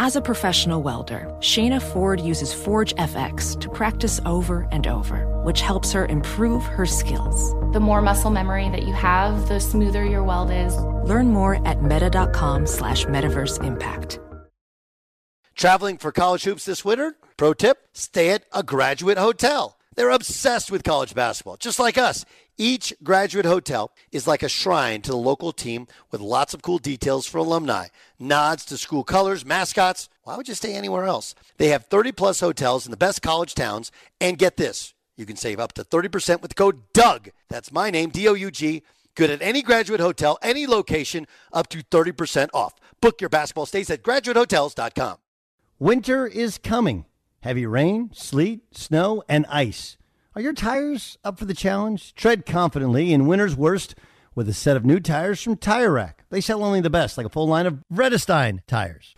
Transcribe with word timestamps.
As 0.00 0.14
a 0.14 0.20
professional 0.20 0.80
welder, 0.80 1.26
Shayna 1.40 1.82
Ford 1.82 2.20
uses 2.20 2.54
Forge 2.54 2.94
FX 2.94 3.60
to 3.60 3.68
practice 3.68 4.20
over 4.24 4.68
and 4.70 4.86
over, 4.86 5.26
which 5.42 5.60
helps 5.60 5.90
her 5.90 6.06
improve 6.06 6.62
her 6.62 6.86
skills. 6.86 7.52
The 7.72 7.80
more 7.80 8.00
muscle 8.00 8.30
memory 8.30 8.68
that 8.68 8.84
you 8.84 8.92
have, 8.92 9.48
the 9.48 9.58
smoother 9.58 10.04
your 10.04 10.22
weld 10.22 10.52
is. 10.52 10.76
Learn 11.04 11.32
more 11.32 11.66
at 11.66 11.82
meta.com 11.82 12.64
slash 12.68 13.06
metaverse 13.06 13.60
impact. 13.64 14.20
Traveling 15.56 15.98
for 15.98 16.12
college 16.12 16.44
hoops 16.44 16.64
this 16.64 16.84
winter? 16.84 17.16
Pro 17.36 17.52
tip, 17.52 17.88
stay 17.92 18.30
at 18.30 18.44
a 18.54 18.62
graduate 18.62 19.18
hotel. 19.18 19.77
They're 19.98 20.10
obsessed 20.10 20.70
with 20.70 20.84
college 20.84 21.12
basketball, 21.12 21.56
just 21.56 21.80
like 21.80 21.98
us. 21.98 22.24
Each 22.56 22.94
graduate 23.02 23.44
hotel 23.44 23.90
is 24.12 24.28
like 24.28 24.44
a 24.44 24.48
shrine 24.48 25.02
to 25.02 25.10
the 25.10 25.16
local 25.16 25.50
team 25.50 25.88
with 26.12 26.20
lots 26.20 26.54
of 26.54 26.62
cool 26.62 26.78
details 26.78 27.26
for 27.26 27.38
alumni, 27.38 27.88
nods 28.16 28.64
to 28.66 28.76
school 28.76 29.02
colors, 29.02 29.44
mascots. 29.44 30.08
Why 30.22 30.36
would 30.36 30.46
you 30.46 30.54
stay 30.54 30.76
anywhere 30.76 31.02
else? 31.02 31.34
They 31.56 31.70
have 31.70 31.86
30 31.86 32.12
plus 32.12 32.38
hotels 32.38 32.86
in 32.86 32.92
the 32.92 32.96
best 32.96 33.22
college 33.22 33.56
towns. 33.56 33.90
And 34.20 34.38
get 34.38 34.56
this 34.56 34.94
you 35.16 35.26
can 35.26 35.34
save 35.34 35.58
up 35.58 35.72
to 35.72 35.82
30% 35.82 36.42
with 36.42 36.50
the 36.50 36.54
code 36.54 36.80
DOUG. 36.92 37.30
That's 37.48 37.72
my 37.72 37.90
name, 37.90 38.10
D 38.10 38.28
O 38.28 38.34
U 38.34 38.52
G. 38.52 38.84
Good 39.16 39.30
at 39.30 39.42
any 39.42 39.62
graduate 39.62 39.98
hotel, 39.98 40.38
any 40.42 40.68
location, 40.68 41.26
up 41.52 41.66
to 41.70 41.78
30% 41.78 42.50
off. 42.54 42.76
Book 43.00 43.20
your 43.20 43.30
basketball 43.30 43.66
stays 43.66 43.90
at 43.90 44.04
graduatehotels.com. 44.04 45.16
Winter 45.80 46.24
is 46.24 46.56
coming. 46.56 47.04
Heavy 47.40 47.66
rain, 47.66 48.10
sleet, 48.12 48.60
snow, 48.76 49.22
and 49.28 49.46
ice. 49.48 49.96
Are 50.34 50.42
your 50.42 50.52
tires 50.52 51.18
up 51.24 51.38
for 51.38 51.44
the 51.44 51.54
challenge? 51.54 52.14
Tread 52.14 52.46
confidently 52.46 53.12
in 53.12 53.26
winter's 53.26 53.56
worst 53.56 53.94
with 54.34 54.48
a 54.48 54.54
set 54.54 54.76
of 54.76 54.84
new 54.84 55.00
tires 55.00 55.42
from 55.42 55.56
Tire 55.56 55.92
Rack. 55.92 56.24
They 56.30 56.40
sell 56.40 56.64
only 56.64 56.80
the 56.80 56.90
best, 56.90 57.16
like 57.16 57.26
a 57.26 57.30
full 57.30 57.48
line 57.48 57.66
of 57.66 57.78
Vredestein 57.92 58.60
tires. 58.66 59.14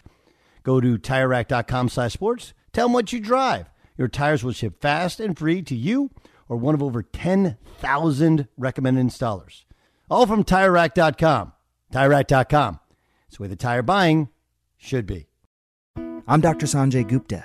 Go 0.63 0.81
to 0.81 0.99
TireRack.com 0.99 1.89
slash 1.89 2.13
sports. 2.13 2.53
Tell 2.73 2.87
them 2.87 2.93
what 2.93 3.13
you 3.13 3.21
drive. 3.21 3.71
Your 3.97 4.09
tires 4.09 4.45
will 4.45 4.53
ship 4.53 4.81
fast 4.81 5.21
and 5.21 5.39
free 5.39 5.63
to 5.63 5.75
you 5.75 6.11
or 6.49 6.57
one 6.57 6.75
of 6.75 6.83
over 6.83 7.03
10,000 7.03 8.49
recommended 8.57 9.07
installers. 9.07 9.65
All 10.11 10.27
from 10.27 10.45
TireRack.com. 10.45 11.53
TireRack.com. 11.93 12.81
It's 13.29 13.37
the 13.37 13.43
way 13.43 13.49
the 13.49 13.57
tire 13.57 13.83
buying 13.83 14.29
should 14.77 15.07
be. 15.07 15.29
I'm 16.27 16.41
Dr. 16.41 16.67
Sanjay 16.67 17.07
Gupta, 17.07 17.45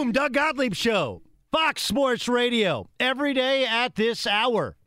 Boom! 0.00 0.12
Doug 0.12 0.32
Gottlieb 0.32 0.74
Show. 0.74 1.20
Fox 1.52 1.82
Sports 1.82 2.26
Radio. 2.26 2.88
Every 2.98 3.34
day 3.34 3.66
at 3.66 3.96
this 3.96 4.26
hour. 4.26 4.78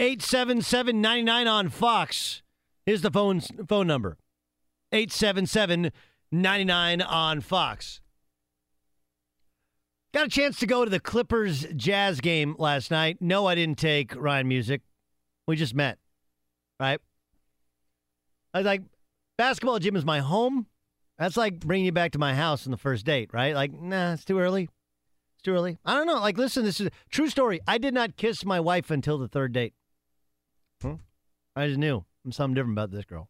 877-99 0.00 1.48
on 1.48 1.68
Fox 1.68 2.42
is 2.84 3.02
the 3.02 3.10
phone, 3.12 3.40
phone 3.68 3.86
number. 3.86 4.18
877-99 4.92 5.92
on 7.08 7.40
Fox. 7.40 8.00
Got 10.12 10.26
a 10.26 10.30
chance 10.30 10.58
to 10.58 10.66
go 10.66 10.84
to 10.84 10.90
the 10.90 10.98
Clippers 10.98 11.64
Jazz 11.76 12.20
game 12.20 12.56
last 12.58 12.90
night. 12.90 13.18
No, 13.20 13.46
I 13.46 13.54
didn't 13.54 13.78
take 13.78 14.12
Ryan 14.16 14.48
Music. 14.48 14.80
We 15.46 15.54
just 15.54 15.76
met, 15.76 15.98
right? 16.80 16.98
I 18.52 18.58
was 18.58 18.66
like, 18.66 18.82
basketball 19.38 19.78
gym 19.78 19.94
is 19.94 20.04
my 20.04 20.18
home. 20.18 20.66
That's 21.18 21.36
like 21.36 21.60
bringing 21.60 21.86
you 21.86 21.92
back 21.92 22.12
to 22.12 22.18
my 22.18 22.34
house 22.34 22.66
on 22.66 22.70
the 22.70 22.76
first 22.76 23.04
date, 23.04 23.30
right? 23.32 23.54
Like, 23.54 23.72
nah, 23.72 24.14
it's 24.14 24.24
too 24.24 24.38
early. 24.38 24.64
It's 25.34 25.42
too 25.42 25.52
early. 25.52 25.78
I 25.84 25.94
don't 25.94 26.06
know. 26.06 26.20
Like, 26.20 26.38
listen, 26.38 26.64
this 26.64 26.80
is 26.80 26.88
a 26.88 26.90
true 27.10 27.28
story. 27.28 27.60
I 27.66 27.78
did 27.78 27.94
not 27.94 28.16
kiss 28.16 28.44
my 28.44 28.60
wife 28.60 28.90
until 28.90 29.18
the 29.18 29.28
third 29.28 29.52
date. 29.52 29.74
Hmm? 30.80 30.94
I 31.54 31.68
just 31.68 31.78
knew 31.78 32.04
I'm 32.24 32.32
something 32.32 32.54
different 32.54 32.76
about 32.76 32.90
this 32.90 33.04
girl. 33.04 33.28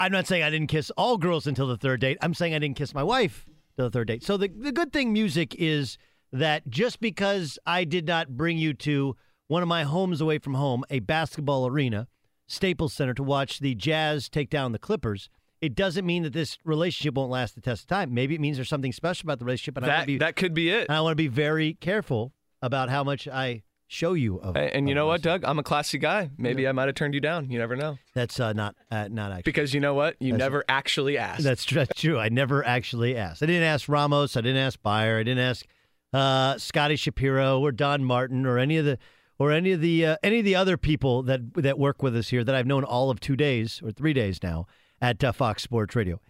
I'm 0.00 0.12
not 0.12 0.26
saying 0.26 0.42
I 0.42 0.50
didn't 0.50 0.68
kiss 0.68 0.90
all 0.96 1.18
girls 1.18 1.46
until 1.46 1.66
the 1.66 1.76
third 1.76 2.00
date. 2.00 2.18
I'm 2.20 2.34
saying 2.34 2.54
I 2.54 2.58
didn't 2.58 2.76
kiss 2.76 2.94
my 2.94 3.02
wife 3.02 3.46
till 3.76 3.86
the 3.86 3.90
third 3.90 4.08
date. 4.08 4.22
So 4.22 4.36
the, 4.36 4.48
the 4.48 4.72
good 4.72 4.92
thing, 4.92 5.12
music, 5.12 5.54
is 5.56 5.98
that 6.32 6.68
just 6.68 7.00
because 7.00 7.58
I 7.66 7.84
did 7.84 8.06
not 8.06 8.36
bring 8.36 8.58
you 8.58 8.74
to 8.74 9.16
one 9.48 9.62
of 9.62 9.68
my 9.68 9.84
homes 9.84 10.20
away 10.20 10.38
from 10.38 10.54
home, 10.54 10.84
a 10.90 11.00
basketball 11.00 11.66
arena, 11.66 12.06
Staples 12.46 12.92
Center, 12.92 13.14
to 13.14 13.22
watch 13.22 13.58
the 13.58 13.74
Jazz 13.74 14.28
take 14.28 14.50
down 14.50 14.72
the 14.72 14.78
Clippers, 14.78 15.28
it 15.60 15.74
doesn't 15.74 16.06
mean 16.06 16.22
that 16.22 16.32
this 16.32 16.58
relationship 16.64 17.14
won't 17.14 17.30
last 17.30 17.54
the 17.54 17.60
test 17.60 17.82
of 17.82 17.88
time. 17.88 18.14
Maybe 18.14 18.34
it 18.34 18.40
means 18.40 18.56
there's 18.56 18.68
something 18.68 18.92
special 18.92 19.26
about 19.26 19.38
the 19.38 19.44
relationship. 19.44 19.76
And 19.76 19.86
That 19.86 19.94
wanna 19.94 20.06
be, 20.06 20.18
that 20.18 20.36
could 20.36 20.54
be 20.54 20.70
it. 20.70 20.88
I 20.90 21.00
want 21.00 21.12
to 21.12 21.16
be 21.16 21.28
very 21.28 21.74
careful 21.74 22.32
about 22.62 22.88
how 22.88 23.02
much 23.04 23.26
I 23.26 23.62
show 23.88 24.12
you 24.12 24.38
of. 24.40 24.56
And, 24.56 24.70
and 24.70 24.88
you 24.88 24.94
know 24.94 25.06
what. 25.06 25.22
Doug? 25.22 25.44
I'm 25.44 25.58
a 25.58 25.62
classy 25.62 25.98
guy. 25.98 26.30
Maybe 26.38 26.68
I 26.68 26.72
might 26.72 26.86
have 26.86 26.94
turned 26.94 27.14
you 27.14 27.20
down. 27.20 27.50
You 27.50 27.58
never 27.58 27.74
know. 27.74 27.98
That's 28.14 28.38
uh, 28.38 28.52
not 28.52 28.76
uh, 28.90 29.08
not 29.10 29.32
actually. 29.32 29.42
Because 29.42 29.74
you 29.74 29.80
know 29.80 29.94
what? 29.94 30.16
You 30.20 30.32
That's- 30.32 30.46
never 30.46 30.64
actually 30.68 31.18
asked. 31.18 31.42
That's, 31.42 31.64
that's 31.64 32.00
true. 32.00 32.18
I 32.18 32.28
never 32.28 32.64
actually 32.64 33.16
asked. 33.16 33.42
I 33.42 33.46
didn't 33.46 33.64
ask 33.64 33.88
Ramos. 33.88 34.36
I 34.36 34.42
didn't 34.42 34.62
ask 34.62 34.80
Byer. 34.82 35.18
I 35.18 35.22
didn't 35.22 35.44
ask 35.44 35.66
uh, 36.12 36.58
Scotty 36.58 36.96
Shapiro 36.96 37.60
or 37.60 37.72
Don 37.72 38.04
Martin 38.04 38.46
or 38.46 38.58
any 38.58 38.76
of 38.76 38.84
the 38.84 38.98
or 39.38 39.52
any 39.52 39.72
of 39.72 39.80
the 39.80 40.06
uh, 40.06 40.16
any 40.22 40.38
of 40.38 40.44
the 40.44 40.54
other 40.54 40.76
people 40.76 41.22
that 41.24 41.54
that 41.54 41.78
work 41.78 42.02
with 42.02 42.16
us 42.16 42.28
here 42.28 42.44
that 42.44 42.54
I've 42.54 42.66
known 42.66 42.84
all 42.84 43.10
of 43.10 43.20
two 43.20 43.36
days 43.36 43.80
or 43.82 43.90
three 43.90 44.12
days 44.12 44.42
now 44.42 44.66
at 45.00 45.22
uh, 45.22 45.32
Fox 45.32 45.62
Sports 45.62 45.96
Radio. 45.96 46.20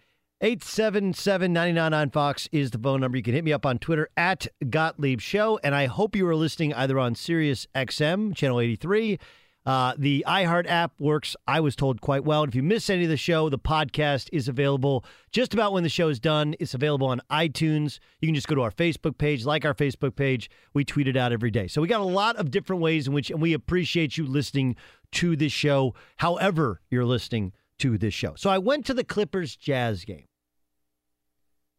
877-99 0.41 1.93
on 1.93 2.09
Fox 2.11 2.47
is 2.53 2.71
the 2.71 2.77
phone 2.77 3.01
number. 3.01 3.17
You 3.17 3.23
can 3.23 3.33
hit 3.33 3.43
me 3.43 3.51
up 3.51 3.65
on 3.65 3.77
Twitter 3.77 4.09
at 4.15 4.47
Gottlieb 4.69 5.19
Show. 5.19 5.59
And 5.63 5.75
I 5.75 5.87
hope 5.87 6.15
you 6.15 6.25
are 6.27 6.35
listening 6.35 6.73
either 6.73 6.97
on 6.97 7.13
Sirius 7.13 7.67
XM, 7.75 8.33
channel 8.35 8.61
83. 8.61 9.19
Uh, 9.65 9.93
the 9.97 10.23
iHeart 10.25 10.65
app 10.67 10.93
works, 10.97 11.35
I 11.45 11.59
was 11.59 11.75
told, 11.75 11.99
quite 11.99 12.23
well. 12.23 12.43
And 12.43 12.49
if 12.49 12.55
you 12.55 12.63
miss 12.63 12.89
any 12.89 13.03
of 13.03 13.09
the 13.09 13.17
show, 13.17 13.49
the 13.49 13.59
podcast 13.59 14.29
is 14.31 14.47
available 14.47 15.03
just 15.33 15.53
about 15.53 15.73
when 15.73 15.83
the 15.83 15.89
show 15.89 16.07
is 16.07 16.21
done. 16.21 16.55
It's 16.57 16.73
available 16.73 17.07
on 17.07 17.21
iTunes. 17.29 17.99
You 18.21 18.29
can 18.29 18.35
just 18.35 18.47
go 18.47 18.55
to 18.55 18.61
our 18.61 18.71
Facebook 18.71 19.17
page, 19.17 19.45
like 19.45 19.65
our 19.65 19.73
Facebook 19.73 20.15
page. 20.15 20.49
We 20.73 20.85
tweet 20.85 21.09
it 21.09 21.17
out 21.17 21.33
every 21.33 21.51
day. 21.51 21.67
So 21.67 21.81
we 21.81 21.89
got 21.89 21.99
a 21.99 22.05
lot 22.05 22.37
of 22.37 22.49
different 22.49 22.81
ways 22.81 23.07
in 23.07 23.13
which, 23.13 23.29
and 23.29 23.41
we 23.41 23.51
appreciate 23.51 24.17
you 24.17 24.25
listening 24.25 24.77
to 25.11 25.35
this 25.35 25.51
show, 25.51 25.93
however 26.15 26.79
you're 26.89 27.05
listening 27.05 27.51
to 27.79 27.97
this 27.97 28.13
show. 28.13 28.35
So 28.35 28.49
I 28.49 28.57
went 28.57 28.85
to 28.87 28.93
the 28.93 29.03
Clippers 29.03 29.55
Jazz 29.55 30.05
game. 30.05 30.25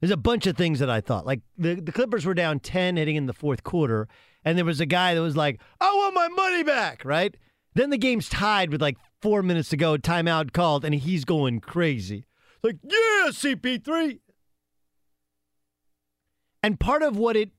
There's 0.01 0.11
a 0.11 0.17
bunch 0.17 0.47
of 0.47 0.57
things 0.57 0.79
that 0.79 0.89
I 0.91 1.01
thought. 1.01 1.27
Like 1.27 1.41
the, 1.59 1.75
the 1.75 1.93
Clippers 1.93 2.25
were 2.25 2.35
down 2.35 2.61
10 2.61 2.97
heading 2.97 3.17
in 3.17 3.27
the 3.27 3.33
fourth 3.33 3.63
quarter, 3.63 4.09
and 4.45 4.57
there 4.57 4.65
was 4.65 4.81
a 4.81 4.87
guy 4.87 5.15
that 5.15 5.21
was 5.21 5.37
like, 5.37 5.61
I 5.81 5.93
want 5.95 6.15
my 6.15 6.29
money 6.29 6.63
back, 6.63 7.05
right? 7.05 7.37
Then 7.75 7.91
the 7.91 7.99
game's 7.99 8.29
tied 8.29 8.73
with 8.73 8.81
like 8.81 8.97
four 9.21 9.43
minutes 9.43 9.69
to 9.71 9.77
go, 9.77 9.97
timeout 9.97 10.53
called, 10.53 10.85
and 10.85 10.95
he's 10.95 11.25
going 11.25 11.61
crazy. 11.61 12.25
Like, 12.63 12.79
yeah, 12.83 13.29
CP3. 13.31 14.19
And 16.63 16.81
part 16.81 17.03
of 17.03 17.17
what 17.17 17.37
it 17.37 17.51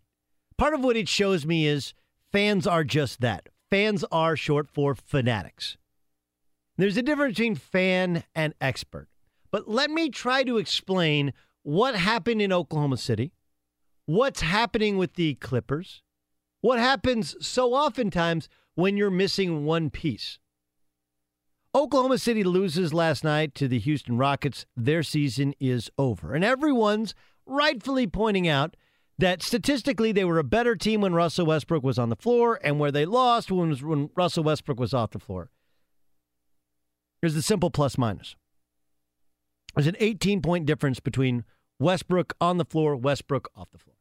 part 0.58 0.74
of 0.74 0.84
what 0.84 0.96
it 0.96 1.10
shows 1.10 1.46
me 1.46 1.66
is 1.66 1.94
fans 2.32 2.68
are 2.68 2.84
just 2.84 3.22
that. 3.22 3.50
Fans 3.70 4.04
are 4.12 4.36
short 4.36 4.68
for 4.68 4.94
fanatics. 4.94 5.78
There's 6.82 6.98
a 6.98 7.04
difference 7.04 7.38
between 7.38 7.54
fan 7.54 8.24
and 8.34 8.56
expert. 8.60 9.08
But 9.52 9.70
let 9.70 9.92
me 9.92 10.10
try 10.10 10.44
to 10.44 10.58
explain 10.58 11.32
what 11.62 11.94
happened 11.94 12.42
in 12.42 12.52
Oklahoma 12.52 12.98
City, 12.98 13.34
what's 14.08 14.42
happening 14.42 14.98
with 14.98 15.14
the 15.14 15.36
Clippers, 15.36 16.02
what 16.62 16.80
happens 16.80 17.36
so 17.40 17.76
oftentimes 17.76 18.50
when 18.74 18.98
you're 18.98 19.12
missing 19.12 19.64
one 19.64 19.92
piece. 19.92 20.40
Oklahoma 21.76 22.18
City 22.18 22.44
loses 22.44 22.96
last 22.96 23.24
night 23.24 23.54
to 23.54 23.68
the 23.68 23.78
Houston 23.78 24.18
Rockets. 24.18 24.66
Their 24.76 25.04
season 25.04 25.54
is 25.60 25.92
over. 26.00 26.34
And 26.34 26.44
everyone's 26.44 27.14
rightfully 27.46 28.08
pointing 28.08 28.48
out 28.48 28.76
that 29.20 29.44
statistically 29.44 30.12
they 30.12 30.26
were 30.26 30.40
a 30.40 30.44
better 30.44 30.76
team 30.76 31.02
when 31.02 31.14
Russell 31.14 31.46
Westbrook 31.46 31.84
was 31.84 32.00
on 32.00 32.10
the 32.10 32.16
floor 32.16 32.60
and 32.64 32.80
where 32.80 32.92
they 32.92 33.06
lost 33.06 33.52
was 33.52 33.84
when 33.84 34.10
Russell 34.16 34.46
Westbrook 34.46 34.80
was 34.80 34.96
off 34.96 35.12
the 35.12 35.20
floor. 35.20 35.52
Here's 37.22 37.36
the 37.36 37.42
simple 37.42 37.70
plus 37.70 37.98
minus. 37.98 38.36
There's 39.76 39.88
an 39.88 39.96
18 40.00 40.42
point 40.42 40.66
difference 40.66 41.00
between 41.00 41.44
Westbrook 41.80 42.34
on 42.42 42.58
the 42.58 42.66
floor, 42.66 42.96
Westbrook 42.96 43.50
off 43.56 43.72
the 43.72 43.78
floor. 43.78 43.96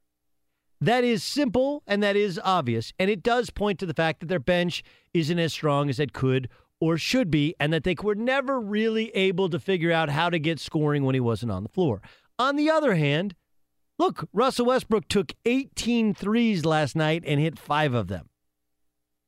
That 0.80 1.04
is 1.04 1.22
simple 1.22 1.82
and 1.86 2.02
that 2.02 2.16
is 2.16 2.40
obvious. 2.42 2.92
And 2.98 3.10
it 3.10 3.22
does 3.22 3.50
point 3.50 3.78
to 3.80 3.86
the 3.86 3.94
fact 3.94 4.20
that 4.20 4.26
their 4.26 4.38
bench 4.38 4.82
isn't 5.12 5.38
as 5.38 5.52
strong 5.52 5.90
as 5.90 6.00
it 6.00 6.12
could 6.12 6.48
or 6.80 6.96
should 6.96 7.30
be, 7.30 7.54
and 7.60 7.74
that 7.74 7.84
they 7.84 7.94
were 8.02 8.14
never 8.14 8.58
really 8.58 9.10
able 9.10 9.50
to 9.50 9.60
figure 9.60 9.92
out 9.92 10.08
how 10.08 10.30
to 10.30 10.38
get 10.38 10.58
scoring 10.58 11.04
when 11.04 11.14
he 11.14 11.20
wasn't 11.20 11.52
on 11.52 11.62
the 11.62 11.68
floor. 11.68 12.00
On 12.38 12.56
the 12.56 12.70
other 12.70 12.94
hand, 12.94 13.34
look, 13.98 14.26
Russell 14.32 14.64
Westbrook 14.64 15.06
took 15.06 15.34
18 15.44 16.14
threes 16.14 16.64
last 16.64 16.96
night 16.96 17.22
and 17.26 17.38
hit 17.38 17.58
five 17.58 17.92
of 17.92 18.08
them. 18.08 18.29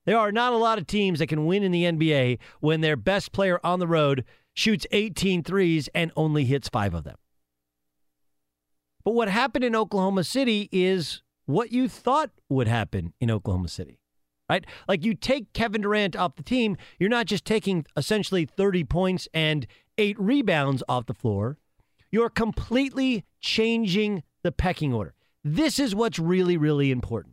There 0.04 0.18
are 0.18 0.32
not 0.32 0.52
a 0.52 0.56
lot 0.56 0.78
of 0.78 0.86
teams 0.86 1.18
that 1.18 1.28
can 1.28 1.46
win 1.46 1.62
in 1.62 1.72
the 1.72 1.84
NBA 1.84 2.38
when 2.60 2.80
their 2.80 2.96
best 2.96 3.32
player 3.32 3.60
on 3.62 3.78
the 3.78 3.86
road 3.86 4.24
shoots 4.54 4.86
18 4.90 5.42
threes 5.42 5.88
and 5.94 6.12
only 6.16 6.44
hits 6.44 6.68
five 6.68 6.94
of 6.94 7.04
them. 7.04 7.16
But 9.04 9.14
what 9.14 9.28
happened 9.28 9.64
in 9.64 9.74
Oklahoma 9.74 10.24
City 10.24 10.68
is 10.72 11.22
what 11.46 11.72
you 11.72 11.88
thought 11.88 12.30
would 12.48 12.68
happen 12.68 13.12
in 13.20 13.30
Oklahoma 13.30 13.68
City 13.68 13.98
right? 14.52 14.66
Like 14.86 15.02
you 15.02 15.14
take 15.14 15.54
Kevin 15.54 15.80
Durant 15.80 16.14
off 16.14 16.36
the 16.36 16.42
team, 16.42 16.76
you're 16.98 17.08
not 17.08 17.24
just 17.24 17.46
taking 17.46 17.86
essentially 17.96 18.44
30 18.44 18.84
points 18.84 19.26
and 19.32 19.66
eight 19.96 20.18
rebounds 20.20 20.82
off 20.88 21.06
the 21.06 21.14
floor. 21.14 21.56
You're 22.10 22.28
completely 22.28 23.24
changing 23.40 24.22
the 24.42 24.52
pecking 24.52 24.92
order. 24.92 25.14
This 25.42 25.78
is 25.78 25.94
what's 25.94 26.18
really, 26.18 26.58
really 26.58 26.90
important. 26.90 27.31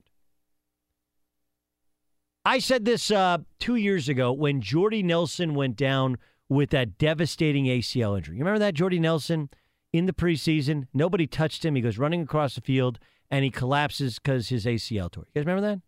I 2.45 2.59
said 2.59 2.85
this 2.85 3.11
uh, 3.11 3.39
two 3.59 3.75
years 3.75 4.09
ago 4.09 4.31
when 4.31 4.61
Jordy 4.61 5.03
Nelson 5.03 5.55
went 5.55 5.75
down 5.75 6.17
with 6.47 6.69
that 6.71 6.97
devastating 6.97 7.65
ACL 7.65 8.17
injury. 8.17 8.37
You 8.37 8.43
remember 8.43 8.59
that 8.59 8.73
Jordy 8.73 8.99
Nelson 8.99 9.49
in 9.93 10.05
the 10.05 10.13
preseason? 10.13 10.87
Nobody 10.93 11.27
touched 11.27 11.63
him. 11.63 11.75
He 11.75 11.81
goes 11.81 11.97
running 11.97 12.21
across 12.21 12.55
the 12.55 12.61
field 12.61 12.99
and 13.29 13.43
he 13.43 13.51
collapses 13.51 14.19
because 14.19 14.49
his 14.49 14.65
ACL 14.65 15.11
tore. 15.11 15.25
You 15.27 15.41
guys 15.41 15.45
remember 15.45 15.67
that? 15.67 15.81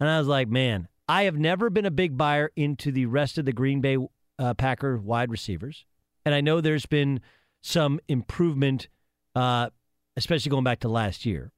And 0.00 0.08
I 0.08 0.18
was 0.18 0.28
like, 0.28 0.48
man, 0.48 0.88
I 1.08 1.24
have 1.24 1.36
never 1.36 1.70
been 1.70 1.86
a 1.86 1.90
big 1.90 2.16
buyer 2.16 2.50
into 2.56 2.92
the 2.92 3.06
rest 3.06 3.38
of 3.38 3.44
the 3.44 3.52
Green 3.52 3.80
Bay 3.80 3.98
uh, 4.38 4.54
Packer 4.54 4.98
wide 4.98 5.30
receivers. 5.30 5.84
And 6.24 6.34
I 6.34 6.40
know 6.40 6.60
there's 6.60 6.86
been 6.86 7.20
some 7.62 8.00
improvement, 8.08 8.88
uh, 9.34 9.70
especially 10.16 10.50
going 10.50 10.64
back 10.64 10.80
to 10.80 10.88
last 10.88 11.26
year. 11.26 11.52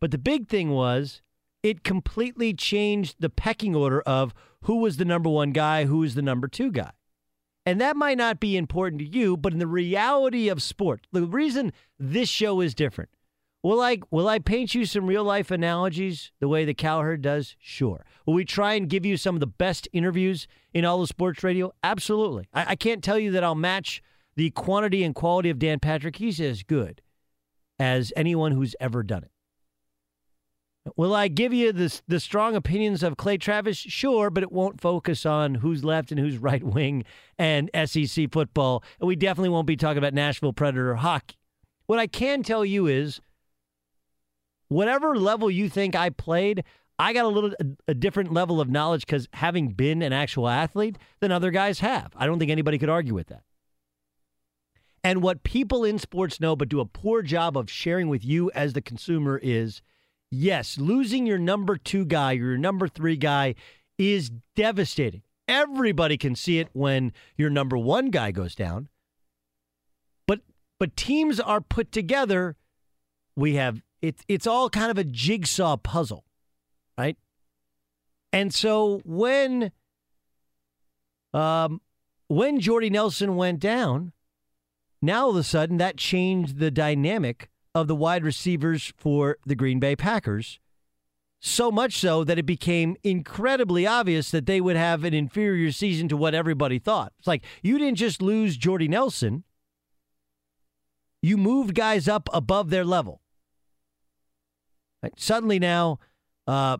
But 0.00 0.10
the 0.10 0.18
big 0.18 0.48
thing 0.48 0.70
was 0.70 1.22
it 1.62 1.84
completely 1.84 2.54
changed 2.54 3.16
the 3.18 3.30
pecking 3.30 3.74
order 3.74 4.00
of 4.02 4.34
who 4.62 4.76
was 4.76 4.96
the 4.96 5.04
number 5.04 5.28
one 5.28 5.52
guy, 5.52 5.84
who 5.84 5.98
was 5.98 6.14
the 6.14 6.22
number 6.22 6.48
two 6.48 6.70
guy. 6.70 6.92
And 7.66 7.80
that 7.80 7.96
might 7.96 8.16
not 8.16 8.40
be 8.40 8.56
important 8.56 9.00
to 9.00 9.06
you, 9.06 9.36
but 9.36 9.52
in 9.52 9.58
the 9.58 9.66
reality 9.66 10.48
of 10.48 10.62
sport, 10.62 11.06
the 11.12 11.26
reason 11.26 11.72
this 11.98 12.28
show 12.28 12.60
is 12.60 12.74
different 12.74 13.10
Will 13.62 13.80
I 13.80 13.98
will 14.10 14.28
I 14.28 14.38
paint 14.38 14.74
you 14.74 14.84
some 14.84 15.06
real 15.06 15.24
life 15.24 15.50
analogies 15.50 16.30
the 16.38 16.48
way 16.48 16.64
the 16.64 16.74
Cowherd 16.74 17.22
does? 17.22 17.56
Sure. 17.58 18.06
Will 18.24 18.34
we 18.34 18.44
try 18.44 18.74
and 18.74 18.88
give 18.88 19.04
you 19.04 19.16
some 19.16 19.34
of 19.34 19.40
the 19.40 19.46
best 19.48 19.88
interviews 19.92 20.46
in 20.72 20.84
all 20.84 21.02
of 21.02 21.08
sports 21.08 21.42
radio? 21.42 21.72
Absolutely. 21.82 22.48
I, 22.54 22.66
I 22.68 22.76
can't 22.76 23.02
tell 23.02 23.18
you 23.18 23.32
that 23.32 23.42
I'll 23.42 23.56
match 23.56 24.00
the 24.36 24.50
quantity 24.50 25.02
and 25.02 25.14
quality 25.14 25.50
of 25.50 25.58
Dan 25.58 25.80
Patrick. 25.80 26.16
He's 26.16 26.40
as 26.40 26.62
good 26.62 27.02
as 27.80 28.12
anyone 28.16 28.52
who's 28.52 28.76
ever 28.78 29.02
done 29.02 29.24
it. 29.24 29.32
Will 30.96 31.14
I 31.14 31.28
give 31.28 31.52
you 31.52 31.72
the, 31.72 32.00
the 32.08 32.20
strong 32.20 32.54
opinions 32.54 33.02
of 33.02 33.16
Clay 33.16 33.36
Travis? 33.36 33.76
Sure, 33.76 34.30
but 34.30 34.42
it 34.42 34.52
won't 34.52 34.80
focus 34.80 35.26
on 35.26 35.56
who's 35.56 35.84
left 35.84 36.10
and 36.10 36.20
who's 36.20 36.38
right 36.38 36.62
wing 36.62 37.04
and 37.38 37.70
SEC 37.86 38.30
football. 38.32 38.82
And 39.00 39.08
we 39.08 39.16
definitely 39.16 39.50
won't 39.50 39.66
be 39.66 39.76
talking 39.76 39.98
about 39.98 40.14
Nashville 40.14 40.52
Predator 40.52 40.96
hockey. 40.96 41.36
What 41.86 41.98
I 41.98 42.06
can 42.06 42.42
tell 42.42 42.64
you 42.64 42.86
is 42.86 43.20
whatever 44.68 45.16
level 45.16 45.50
you 45.50 45.68
think 45.68 45.96
I 45.96 46.10
played, 46.10 46.64
I 46.98 47.12
got 47.12 47.24
a 47.24 47.28
little 47.28 47.52
a, 47.60 47.90
a 47.92 47.94
different 47.94 48.32
level 48.32 48.60
of 48.60 48.68
knowledge 48.68 49.06
because 49.06 49.28
having 49.32 49.68
been 49.68 50.02
an 50.02 50.12
actual 50.12 50.48
athlete 50.48 50.98
than 51.20 51.32
other 51.32 51.50
guys 51.50 51.80
have. 51.80 52.12
I 52.16 52.26
don't 52.26 52.38
think 52.38 52.50
anybody 52.50 52.78
could 52.78 52.90
argue 52.90 53.14
with 53.14 53.28
that. 53.28 53.42
And 55.04 55.22
what 55.22 55.44
people 55.44 55.84
in 55.84 55.98
sports 55.98 56.40
know 56.40 56.56
but 56.56 56.68
do 56.68 56.80
a 56.80 56.84
poor 56.84 57.22
job 57.22 57.56
of 57.56 57.70
sharing 57.70 58.08
with 58.08 58.24
you 58.24 58.50
as 58.50 58.72
the 58.72 58.82
consumer 58.82 59.40
is 59.42 59.80
yes, 60.30 60.78
losing 60.78 61.26
your 61.26 61.38
number 61.38 61.76
two 61.76 62.04
guy, 62.04 62.32
your 62.32 62.58
number 62.58 62.88
three 62.88 63.16
guy 63.16 63.54
is 63.98 64.30
devastating. 64.54 65.22
Everybody 65.46 66.16
can 66.16 66.34
see 66.34 66.58
it 66.58 66.68
when 66.72 67.12
your 67.36 67.50
number 67.50 67.76
one 67.78 68.10
guy 68.10 68.30
goes 68.30 68.54
down. 68.54 68.88
But 70.26 70.40
but 70.78 70.96
teams 70.96 71.40
are 71.40 71.60
put 71.60 71.90
together. 71.90 72.56
We 73.34 73.54
have 73.54 73.82
it's 74.02 74.22
it's 74.28 74.46
all 74.46 74.68
kind 74.68 74.90
of 74.90 74.98
a 74.98 75.04
jigsaw 75.04 75.76
puzzle, 75.78 76.24
right? 76.98 77.16
And 78.32 78.52
so 78.54 79.00
when 79.04 79.72
um 81.32 81.80
when 82.28 82.60
Jordy 82.60 82.90
Nelson 82.90 83.36
went 83.36 83.58
down, 83.58 84.12
now 85.00 85.24
all 85.24 85.30
of 85.30 85.36
a 85.36 85.42
sudden 85.42 85.78
that 85.78 85.96
changed 85.96 86.58
the 86.58 86.70
dynamic 86.70 87.48
of 87.80 87.88
the 87.88 87.94
wide 87.94 88.24
receivers 88.24 88.92
for 88.96 89.38
the 89.46 89.54
Green 89.54 89.78
Bay 89.78 89.96
Packers. 89.96 90.58
So 91.40 91.70
much 91.70 91.96
so 91.98 92.24
that 92.24 92.38
it 92.38 92.46
became 92.46 92.96
incredibly 93.04 93.86
obvious 93.86 94.30
that 94.32 94.46
they 94.46 94.60
would 94.60 94.76
have 94.76 95.04
an 95.04 95.14
inferior 95.14 95.70
season 95.70 96.08
to 96.08 96.16
what 96.16 96.34
everybody 96.34 96.78
thought. 96.78 97.12
It's 97.18 97.28
like 97.28 97.44
you 97.62 97.78
didn't 97.78 97.98
just 97.98 98.20
lose 98.20 98.56
Jordy 98.56 98.88
Nelson, 98.88 99.44
you 101.22 101.36
moved 101.36 101.74
guys 101.74 102.08
up 102.08 102.28
above 102.32 102.70
their 102.70 102.84
level. 102.84 103.20
Right? 105.02 105.12
Suddenly 105.16 105.58
now, 105.60 106.00
uh, 106.46 106.78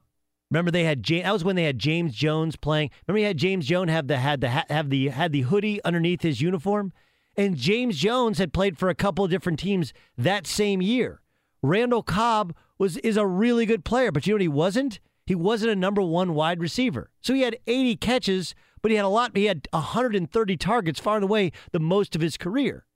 remember 0.50 0.70
they 0.70 0.84
had 0.84 1.02
James, 1.02 1.24
that 1.24 1.32
was 1.32 1.44
when 1.44 1.56
they 1.56 1.64
had 1.64 1.78
James 1.78 2.14
Jones 2.14 2.56
playing. 2.56 2.90
Remember 3.06 3.18
he 3.18 3.24
had 3.24 3.36
James 3.36 3.66
Jones 3.66 3.90
have 3.90 4.08
the 4.08 4.16
had 4.18 4.40
the 4.40 4.48
have 4.48 4.90
the 4.90 5.08
had 5.08 5.32
the 5.32 5.42
hoodie 5.42 5.82
underneath 5.84 6.22
his 6.22 6.40
uniform, 6.40 6.92
and 7.38 7.56
James 7.56 7.96
Jones 7.96 8.38
had 8.38 8.52
played 8.52 8.76
for 8.76 8.88
a 8.88 8.96
couple 8.96 9.24
of 9.24 9.30
different 9.30 9.60
teams 9.60 9.94
that 10.18 10.46
same 10.46 10.82
year. 10.82 11.22
Randall 11.62 12.02
Cobb 12.02 12.54
was 12.78 12.96
is 12.98 13.16
a 13.16 13.26
really 13.26 13.64
good 13.64 13.84
player, 13.84 14.10
but 14.10 14.26
you 14.26 14.32
know 14.32 14.34
what 14.34 14.42
he 14.42 14.48
wasn't? 14.48 14.98
He 15.24 15.36
wasn't 15.36 15.72
a 15.72 15.76
number 15.76 16.02
one 16.02 16.34
wide 16.34 16.60
receiver. 16.60 17.10
So 17.20 17.34
he 17.34 17.42
had 17.42 17.58
80 17.66 17.96
catches, 17.96 18.54
but 18.82 18.90
he 18.90 18.96
had 18.96 19.04
a 19.04 19.08
lot. 19.08 19.36
He 19.36 19.44
had 19.44 19.68
130 19.70 20.56
targets, 20.56 20.98
far 20.98 21.16
and 21.16 21.24
away 21.24 21.52
the 21.70 21.78
most 21.78 22.16
of 22.16 22.22
his 22.22 22.36
career. 22.36 22.86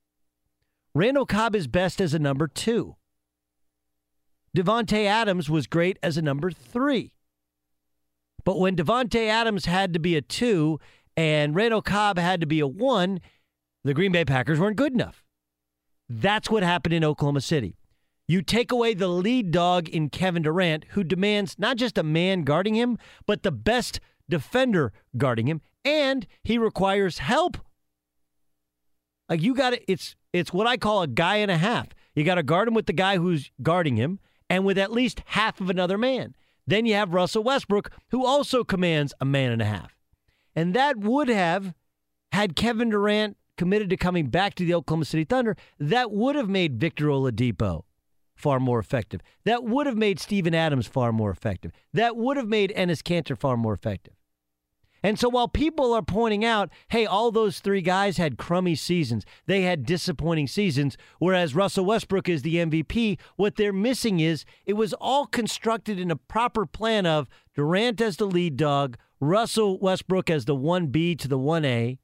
Randall 0.95 1.27
Cobb 1.27 1.55
is 1.55 1.69
best 1.69 2.01
as 2.01 2.13
a 2.13 2.19
number 2.19 2.49
two. 2.49 2.97
Davante 4.57 5.07
Adams 5.07 5.49
was 5.49 5.67
great 5.67 5.99
as 6.03 6.17
a 6.17 6.23
number 6.23 6.51
three. 6.51 7.15
But 8.45 8.59
when 8.59 8.77
Davante 8.77 9.29
Adams 9.29 9.67
had 9.67 9.93
to 9.93 10.01
be 10.01 10.17
a 10.17 10.21
two 10.21 10.81
and 11.17 11.55
Randall 11.55 11.83
Cobb 11.83 12.19
had 12.19 12.41
to 12.41 12.47
be 12.47 12.61
a 12.61 12.67
one, 12.67 13.21
the 13.85 13.95
Green 13.95 14.13
Bay 14.13 14.25
Packers 14.25 14.61
weren't 14.61 14.77
good 14.77 14.93
enough. 14.93 15.25
That's 16.09 16.51
what 16.51 16.63
happened 16.63 16.95
in 16.95 17.05
Oklahoma 17.05 17.41
City. 17.41 17.77
You 18.29 18.43
take 18.43 18.71
away 18.71 18.95
the 18.95 19.09
lead 19.09 19.51
dog 19.51 19.89
in 19.89 20.09
Kevin 20.09 20.43
Durant, 20.43 20.85
who 20.91 21.05
demands 21.05 21.59
not 21.59 21.77
just 21.77 21.99
a 21.99 22.03
man 22.03 22.43
guarding 22.43 22.75
him, 22.75 22.99
but 23.27 23.43
the 23.43 23.53
best 23.53 24.01
defender 24.29 24.93
guarding 25.17 25.49
him, 25.49 25.61
and 25.85 26.27
he 26.45 26.57
requires 26.59 27.19
help. 27.19 27.59
Like 29.29 29.43
you 29.43 29.55
got 29.55 29.75
it, 29.75 29.85
it's 29.89 30.15
it's 30.33 30.53
what 30.53 30.67
I 30.67 30.77
call 30.77 31.03
a 31.03 31.09
guy 31.09 31.37
and 31.37 31.51
a 31.51 31.59
half. 31.59 31.89
You 32.15 32.25
got 32.25 32.37
to 32.37 32.43
guard 32.43 32.69
him 32.69 32.75
with 32.75 32.87
the 32.87 32.93
guy 32.93 33.17
who's 33.17 33.51
guarding 33.63 33.97
him, 33.97 34.21
and 34.49 34.65
with 34.65 34.79
at 34.79 34.93
least 34.93 35.23
half 35.27 35.61
of 35.61 35.71
another 35.71 35.99
man. 35.99 36.35
Then 36.67 36.87
you 36.87 36.95
have 36.95 37.15
Russell 37.15 37.43
Westbrook, 37.43 37.91
who 38.11 38.25
also 38.25 38.65
commands 38.65 39.13
a 39.21 39.25
man 39.25 39.51
and 39.51 39.61
a 39.61 39.67
half. 39.67 39.97
And 40.55 40.75
that 40.75 40.99
would 40.99 41.29
have, 41.29 41.75
had 42.31 42.55
Kevin 42.55 42.91
Durant 42.91 43.37
committed 43.57 43.91
to 43.91 43.97
coming 43.97 44.27
back 44.27 44.55
to 44.55 44.65
the 44.65 44.75
Oklahoma 44.75 45.05
City 45.05 45.25
Thunder, 45.25 45.57
that 45.79 46.11
would 46.11 46.37
have 46.37 46.49
made 46.49 46.81
Victor 46.81 47.07
Oladipo 47.07 47.83
far 48.35 48.59
more 48.59 48.79
effective. 48.79 49.21
That 49.45 49.65
would 49.65 49.87
have 49.87 49.97
made 49.97 50.19
Steven 50.19 50.55
Adams 50.55 50.87
far 50.87 51.13
more 51.13 51.31
effective. 51.31 51.73
That 51.93 52.17
would 52.17 52.37
have 52.37 52.49
made 52.49 52.73
Enes 52.77 53.03
Kanter 53.03 53.39
far 53.39 53.57
more 53.57 53.73
effective. 53.73 54.15
And 55.05 55.19
so 55.19 55.29
while 55.29 55.49
people 55.49 55.93
are 55.93 56.03
pointing 56.03 56.45
out, 56.45 56.71
hey, 56.89 57.07
all 57.07 57.33
those 57.33 57.59
three 57.59 57.83
guys 57.83 58.19
had 58.19 58.39
crummy 58.39 58.77
seasons, 58.77 59.25
they 59.47 59.63
had 59.63 59.85
disappointing 59.85 60.47
seasons, 60.47 60.97
whereas 61.19 61.57
Russell 61.57 61.85
Westbrook 61.85 62.29
is 62.29 62.43
the 62.43 62.57
MVP, 62.57 63.19
what 63.37 63.57
they're 63.57 63.73
missing 63.73 64.21
is 64.21 64.45
it 64.65 64.75
was 64.75 64.93
all 64.95 65.27
constructed 65.27 65.99
in 65.99 66.11
a 66.11 66.17
proper 66.17 66.67
plan 66.67 67.05
of 67.05 67.29
Durant 67.57 68.01
as 68.01 68.17
the 68.17 68.27
lead 68.27 68.57
dog, 68.57 68.97
Russell 69.19 69.79
Westbrook 69.81 70.31
as 70.31 70.45
the 70.45 70.57
1B 70.57 71.19
to 71.19 71.29
the 71.29 71.39
1A, 71.39 71.99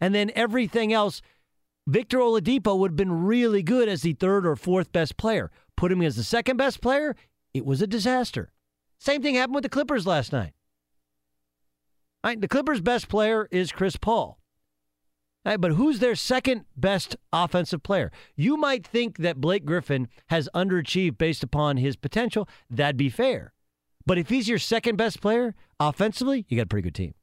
and 0.00 0.14
then 0.14 0.30
everything 0.34 0.92
else. 0.92 1.22
Victor 1.86 2.18
Oladipo 2.18 2.78
would 2.78 2.92
have 2.92 2.96
been 2.96 3.24
really 3.24 3.62
good 3.62 3.88
as 3.88 4.02
the 4.02 4.12
third 4.12 4.46
or 4.46 4.56
fourth 4.56 4.92
best 4.92 5.16
player. 5.16 5.50
Put 5.76 5.92
him 5.92 6.02
as 6.02 6.16
the 6.16 6.24
second 6.24 6.56
best 6.56 6.80
player, 6.80 7.16
it 7.54 7.64
was 7.64 7.80
a 7.80 7.86
disaster. 7.86 8.52
Same 8.98 9.22
thing 9.22 9.36
happened 9.36 9.54
with 9.54 9.62
the 9.62 9.68
Clippers 9.68 10.06
last 10.06 10.32
night. 10.32 10.52
The 12.24 12.48
Clippers' 12.48 12.82
best 12.82 13.08
player 13.08 13.48
is 13.50 13.72
Chris 13.72 13.96
Paul. 13.96 14.38
But 15.44 15.72
who's 15.72 16.00
their 16.00 16.14
second 16.14 16.66
best 16.76 17.16
offensive 17.32 17.82
player? 17.82 18.12
You 18.36 18.58
might 18.58 18.86
think 18.86 19.18
that 19.18 19.40
Blake 19.40 19.64
Griffin 19.64 20.08
has 20.26 20.46
underachieved 20.54 21.16
based 21.16 21.42
upon 21.42 21.78
his 21.78 21.96
potential. 21.96 22.46
That'd 22.68 22.98
be 22.98 23.08
fair. 23.08 23.54
But 24.04 24.18
if 24.18 24.28
he's 24.28 24.48
your 24.48 24.58
second 24.58 24.96
best 24.96 25.22
player 25.22 25.54
offensively, 25.80 26.44
you 26.48 26.58
got 26.58 26.64
a 26.64 26.66
pretty 26.66 26.82
good 26.82 26.94
team. 26.94 27.14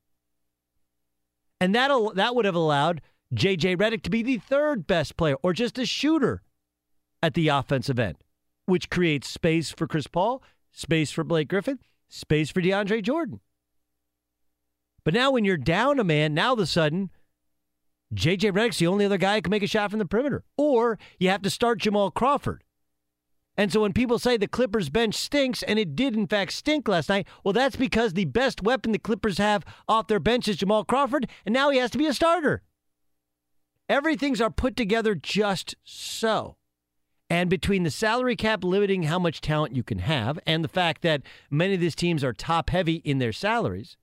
And 1.60 1.74
that 1.74 1.92
that 2.16 2.36
would 2.36 2.46
have 2.46 2.56
allowed 2.56 3.02
JJ 3.34 3.78
Redick 3.78 4.04
to 4.04 4.10
be 4.10 4.24
the 4.24 4.38
third 4.38 4.88
best 4.88 5.18
player 5.18 5.36
or 5.42 5.54
just 5.54 5.78
a 5.78 5.86
shooter 5.86 6.42
at 7.24 7.34
the 7.34 7.48
offensive 7.48 8.00
end, 8.00 8.18
which 8.66 8.90
creates 8.90 9.30
space 9.30 9.72
for 9.72 9.88
Chris 9.88 10.08
Paul, 10.08 10.44
space 10.72 11.12
for 11.12 11.24
Blake 11.24 11.48
Griffin, 11.48 11.80
space 12.10 12.52
for 12.52 12.62
DeAndre 12.62 13.02
Jordan. 13.02 13.40
But 15.04 15.14
now 15.14 15.32
when 15.32 15.46
you're 15.46 15.58
down 15.58 16.00
a 16.00 16.04
man, 16.04 16.34
now 16.34 16.50
all 16.50 16.54
of 16.54 16.60
a 16.60 16.66
sudden, 16.66 17.12
J.J. 18.14 18.52
Redick's 18.52 18.78
the 18.78 18.88
only 18.88 19.06
other 19.06 19.18
guy 19.18 19.36
who 19.36 19.42
can 19.44 19.52
make 19.52 19.64
a 19.64 19.68
shot 19.68 19.90
from 19.90 20.00
the 20.00 20.06
perimeter. 20.06 20.44
Or 20.58 21.00
you 21.20 21.30
have 21.30 21.42
to 21.44 21.50
start 21.50 21.80
Jamal 21.80 22.12
Crawford. 22.12 22.64
And 23.58 23.72
so 23.72 23.82
when 23.82 23.94
people 23.94 24.20
say 24.20 24.38
the 24.38 24.48
Clippers 24.48 24.90
bench 24.90 25.16
stinks, 25.16 25.64
and 25.64 25.80
it 25.80 25.96
did 25.96 26.16
in 26.16 26.28
fact 26.28 26.54
stink 26.54 26.88
last 26.88 27.10
night, 27.10 27.28
well, 27.44 27.54
that's 27.54 27.76
because 27.76 28.14
the 28.14 28.26
best 28.26 28.62
weapon 28.62 28.92
the 28.92 29.00
Clippers 29.00 29.38
have 29.38 29.64
off 29.88 30.08
their 30.08 30.20
bench 30.20 30.48
is 30.48 30.58
Jamal 30.58 30.84
Crawford, 30.84 31.30
and 31.46 31.54
now 31.54 31.70
he 31.70 31.78
has 31.78 31.92
to 31.92 31.98
be 31.98 32.08
a 32.08 32.14
starter. 32.14 32.64
Everything's 33.88 34.42
are 34.42 34.50
put 34.50 34.76
together 34.76 35.16
just 35.16 35.76
so. 35.84 36.58
And 37.30 37.50
between 37.50 37.84
the 37.84 37.92
salary 37.92 38.36
cap 38.36 38.64
limiting 38.64 39.04
how 39.04 39.20
much 39.20 39.42
talent 39.42 39.76
you 39.76 39.84
can 39.84 40.00
have, 40.00 40.38
and 40.46 40.64
the 40.64 40.70
fact 40.70 41.02
that 41.04 41.22
many 41.50 41.74
of 41.74 41.80
these 41.80 41.96
teams 41.96 42.24
are 42.24 42.34
top 42.34 42.70
heavy 42.70 42.96
in 42.96 43.20
their 43.20 43.34
salaries, 43.34 43.98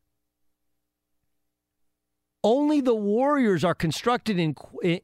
only 2.45 2.81
the 2.81 2.95
Warriors 2.95 3.65
are 3.65 3.75
constructed 3.75 4.39
in 4.39 4.55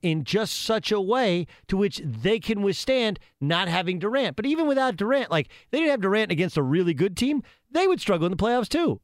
in 0.02 0.24
just 0.24 0.60
such 0.60 0.90
a 0.90 1.00
way 1.00 1.46
to 1.68 1.76
which 1.76 2.00
they 2.04 2.38
can 2.38 2.62
withstand 2.62 3.18
not 3.40 3.68
having 3.68 3.98
Durant. 3.98 4.36
But 4.36 4.46
even 4.46 4.66
without 4.66 4.96
Durant, 4.96 5.30
like 5.30 5.48
they 5.70 5.78
didn't 5.78 5.92
have 5.92 6.00
Durant 6.00 6.32
against 6.32 6.56
a 6.56 6.62
really 6.62 6.94
good 6.94 7.16
team, 7.16 7.42
they 7.70 7.86
would 7.86 8.00
struggle 8.00 8.26
in 8.26 8.32
the 8.32 8.36
playoffs 8.36 8.68
too. 8.68 9.00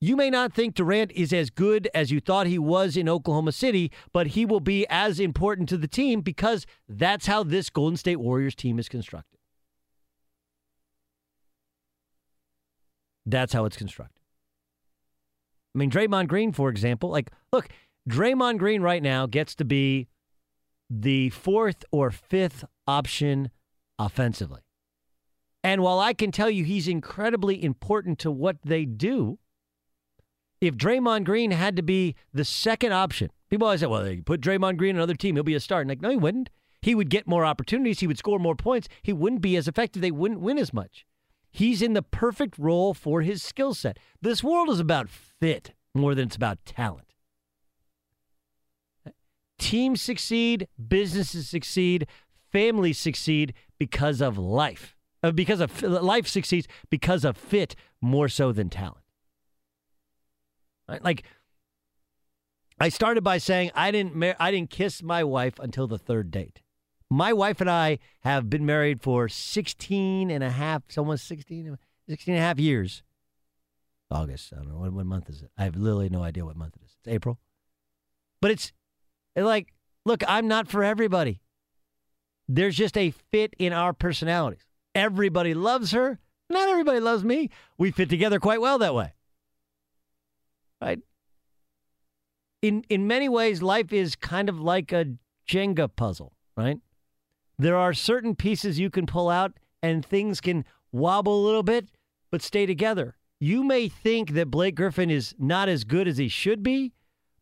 You 0.00 0.16
may 0.16 0.30
not 0.30 0.52
think 0.52 0.74
Durant 0.74 1.12
is 1.12 1.32
as 1.32 1.48
good 1.48 1.88
as 1.94 2.10
you 2.10 2.18
thought 2.18 2.48
he 2.48 2.58
was 2.58 2.96
in 2.96 3.08
Oklahoma 3.08 3.52
City, 3.52 3.92
but 4.12 4.28
he 4.28 4.44
will 4.44 4.58
be 4.58 4.84
as 4.90 5.20
important 5.20 5.68
to 5.68 5.76
the 5.76 5.86
team 5.86 6.22
because 6.22 6.66
that's 6.88 7.26
how 7.26 7.44
this 7.44 7.70
Golden 7.70 7.96
State 7.96 8.16
Warriors 8.16 8.56
team 8.56 8.80
is 8.80 8.88
constructed. 8.88 9.38
That's 13.24 13.52
how 13.52 13.64
it's 13.64 13.76
constructed. 13.76 14.21
I 15.74 15.78
mean, 15.78 15.90
Draymond 15.90 16.28
Green, 16.28 16.52
for 16.52 16.68
example, 16.68 17.10
like, 17.10 17.30
look, 17.52 17.68
Draymond 18.08 18.58
Green 18.58 18.82
right 18.82 19.02
now 19.02 19.26
gets 19.26 19.54
to 19.56 19.64
be 19.64 20.08
the 20.90 21.30
fourth 21.30 21.84
or 21.90 22.10
fifth 22.10 22.64
option 22.86 23.50
offensively. 23.98 24.60
And 25.64 25.80
while 25.82 26.00
I 26.00 26.12
can 26.12 26.32
tell 26.32 26.50
you 26.50 26.64
he's 26.64 26.88
incredibly 26.88 27.62
important 27.62 28.18
to 28.20 28.30
what 28.30 28.56
they 28.62 28.84
do, 28.84 29.38
if 30.60 30.76
Draymond 30.76 31.24
Green 31.24 31.52
had 31.52 31.76
to 31.76 31.82
be 31.82 32.14
the 32.32 32.44
second 32.44 32.92
option, 32.92 33.30
people 33.48 33.66
always 33.66 33.80
say, 33.80 33.86
well, 33.86 34.02
they 34.02 34.16
put 34.16 34.40
Draymond 34.40 34.76
Green 34.76 34.96
on 34.96 35.00
another 35.00 35.14
team, 35.14 35.36
he'll 35.36 35.44
be 35.44 35.54
a 35.54 35.60
star. 35.60 35.80
And 35.80 35.88
like, 35.88 36.02
no, 36.02 36.10
he 36.10 36.16
wouldn't. 36.16 36.50
He 36.82 36.96
would 36.96 37.10
get 37.10 37.28
more 37.28 37.44
opportunities. 37.44 38.00
He 38.00 38.08
would 38.08 38.18
score 38.18 38.40
more 38.40 38.56
points. 38.56 38.88
He 39.02 39.12
wouldn't 39.12 39.40
be 39.40 39.56
as 39.56 39.68
effective. 39.68 40.02
They 40.02 40.10
wouldn't 40.10 40.40
win 40.40 40.58
as 40.58 40.72
much. 40.72 41.06
He's 41.52 41.82
in 41.82 41.92
the 41.92 42.02
perfect 42.02 42.58
role 42.58 42.94
for 42.94 43.20
his 43.20 43.42
skill 43.42 43.74
set. 43.74 43.98
This 44.20 44.42
world 44.42 44.70
is 44.70 44.80
about 44.80 45.10
fit 45.10 45.72
more 45.94 46.14
than 46.14 46.26
it's 46.26 46.36
about 46.36 46.64
talent. 46.64 47.12
Teams 49.58 50.00
succeed, 50.00 50.66
businesses 50.88 51.48
succeed, 51.48 52.06
families 52.50 52.98
succeed 52.98 53.52
because 53.78 54.20
of 54.20 54.38
life. 54.38 54.96
Uh, 55.22 55.30
because 55.30 55.60
of 55.60 55.82
life 55.82 56.26
succeeds 56.26 56.66
because 56.90 57.24
of 57.24 57.36
fit 57.36 57.76
more 58.00 58.28
so 58.28 58.50
than 58.50 58.68
talent. 58.68 59.04
Right? 60.88 61.04
Like 61.04 61.22
I 62.80 62.88
started 62.88 63.22
by 63.22 63.38
saying 63.38 63.70
I 63.74 63.90
didn't 63.92 64.16
mar- 64.16 64.34
I 64.40 64.50
didn't 64.50 64.70
kiss 64.70 65.02
my 65.02 65.22
wife 65.22 65.60
until 65.60 65.86
the 65.86 65.98
third 65.98 66.30
date. 66.30 66.61
My 67.12 67.34
wife 67.34 67.60
and 67.60 67.68
I 67.68 67.98
have 68.20 68.48
been 68.48 68.64
married 68.64 69.02
for 69.02 69.28
16 69.28 70.30
and 70.30 70.42
a 70.42 70.48
half, 70.48 70.82
almost 70.96 71.26
16, 71.28 71.76
16 72.08 72.34
and 72.34 72.42
a 72.42 72.46
half 72.46 72.58
years. 72.58 73.02
August. 74.10 74.50
I 74.54 74.56
don't 74.56 74.72
know. 74.72 74.78
What, 74.78 74.94
what 74.94 75.04
month 75.04 75.28
is 75.28 75.42
it? 75.42 75.50
I 75.58 75.64
have 75.64 75.76
literally 75.76 76.08
no 76.08 76.22
idea 76.22 76.46
what 76.46 76.56
month 76.56 76.74
it 76.76 76.84
is. 76.86 76.96
It's 76.98 77.08
April. 77.08 77.38
But 78.40 78.52
it's 78.52 78.72
like, 79.36 79.74
look, 80.06 80.22
I'm 80.26 80.48
not 80.48 80.68
for 80.68 80.82
everybody. 80.82 81.42
There's 82.48 82.76
just 82.76 82.96
a 82.96 83.10
fit 83.10 83.54
in 83.58 83.74
our 83.74 83.92
personalities. 83.92 84.64
Everybody 84.94 85.52
loves 85.52 85.92
her. 85.92 86.18
Not 86.48 86.70
everybody 86.70 87.00
loves 87.00 87.24
me. 87.24 87.50
We 87.76 87.90
fit 87.90 88.08
together 88.08 88.40
quite 88.40 88.62
well 88.62 88.78
that 88.78 88.94
way. 88.94 89.12
Right? 90.80 91.00
In 92.62 92.84
in 92.88 93.06
many 93.06 93.28
ways, 93.28 93.60
life 93.60 93.92
is 93.92 94.16
kind 94.16 94.48
of 94.48 94.58
like 94.58 94.92
a 94.92 95.06
Jenga 95.46 95.94
puzzle, 95.94 96.32
right? 96.56 96.78
There 97.62 97.76
are 97.76 97.94
certain 97.94 98.34
pieces 98.34 98.80
you 98.80 98.90
can 98.90 99.06
pull 99.06 99.30
out 99.30 99.52
and 99.84 100.04
things 100.04 100.40
can 100.40 100.64
wobble 100.90 101.40
a 101.40 101.46
little 101.46 101.62
bit, 101.62 101.90
but 102.28 102.42
stay 102.42 102.66
together. 102.66 103.14
You 103.38 103.62
may 103.62 103.88
think 103.88 104.32
that 104.32 104.50
Blake 104.50 104.74
Griffin 104.74 105.10
is 105.10 105.32
not 105.38 105.68
as 105.68 105.84
good 105.84 106.08
as 106.08 106.18
he 106.18 106.26
should 106.26 106.64
be, 106.64 106.92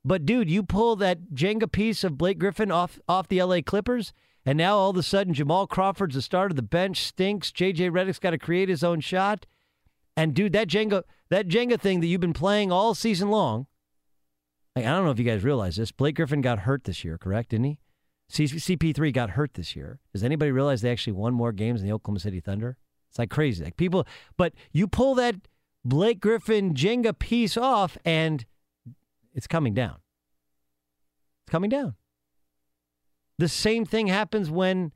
but 0.05 0.27
dude, 0.27 0.51
you 0.51 0.63
pull 0.63 0.95
that 0.97 1.31
Jenga 1.33 1.73
piece 1.73 2.05
of 2.05 2.19
Blake 2.19 2.39
Griffin 2.39 2.71
off 2.71 2.99
off 3.09 3.29
the 3.29 3.43
LA 3.43 3.63
Clippers, 3.65 4.13
and 4.45 4.59
now 4.59 4.77
all 4.77 4.91
of 4.91 4.97
a 4.99 5.03
sudden 5.03 5.33
Jamal 5.33 5.67
Crawford's 5.67 6.17
the 6.17 6.21
start 6.21 6.51
of 6.51 6.57
the 6.57 6.63
bench, 6.63 7.03
stinks. 7.03 7.51
JJ 7.51 7.91
Redick's 7.91 8.19
got 8.19 8.33
to 8.33 8.39
create 8.39 8.69
his 8.69 8.85
own 8.85 9.01
shot. 9.01 9.47
And 10.19 10.35
dude, 10.35 10.53
that 10.53 10.69
Jenga 10.69 11.05
that 11.31 11.49
Jenga 11.49 11.81
thing 11.81 12.01
that 12.01 12.09
you've 12.09 12.21
been 12.21 12.35
playing 12.35 12.71
all 12.71 12.95
season 12.95 13.31
long. 13.31 13.69
Like, 14.77 14.85
I 14.85 14.91
don't 14.91 15.07
know 15.07 15.13
if 15.13 15.19
you 15.19 15.25
guys 15.25 15.45
realize 15.45 15.77
this. 15.77 15.93
Blake 15.93 16.17
Griffin 16.17 16.43
got 16.43 16.61
hurt 16.61 16.85
this 16.85 17.05
year, 17.05 17.17
correct? 17.17 17.51
Didn't 17.51 17.65
he? 17.65 17.79
CP3 18.31 19.13
got 19.13 19.31
hurt 19.31 19.55
this 19.55 19.75
year. 19.75 19.99
Does 20.13 20.23
anybody 20.23 20.53
realize 20.53 20.83
they 20.83 20.93
actually 20.93 21.15
won 21.15 21.35
more 21.35 21.53
games 21.53 21.81
than 21.81 21.89
the 21.89 21.95
Oklahoma 21.95 22.21
City 22.21 22.41
Thunder? 22.41 22.77
It's 23.09 23.19
like 23.19 23.31
crazy. 23.31 23.65
Like 23.65 23.77
people, 23.77 24.07
but 24.37 24.53
you 24.73 24.87
pull 24.87 25.15
that 25.17 25.35
Blake 25.85 26.21
Griffin 26.21 26.75
Jenga 26.75 27.19
piece 27.19 27.57
off, 27.57 27.99
and 28.05 28.45
it's 29.35 29.47
coming 29.47 29.75
down. 29.75 29.97
It's 31.43 31.51
coming 31.51 31.71
down. 31.71 31.95
The 33.39 33.49
same 33.49 33.85
thing 33.85 34.07
happens 34.07 34.51
when 34.51 34.93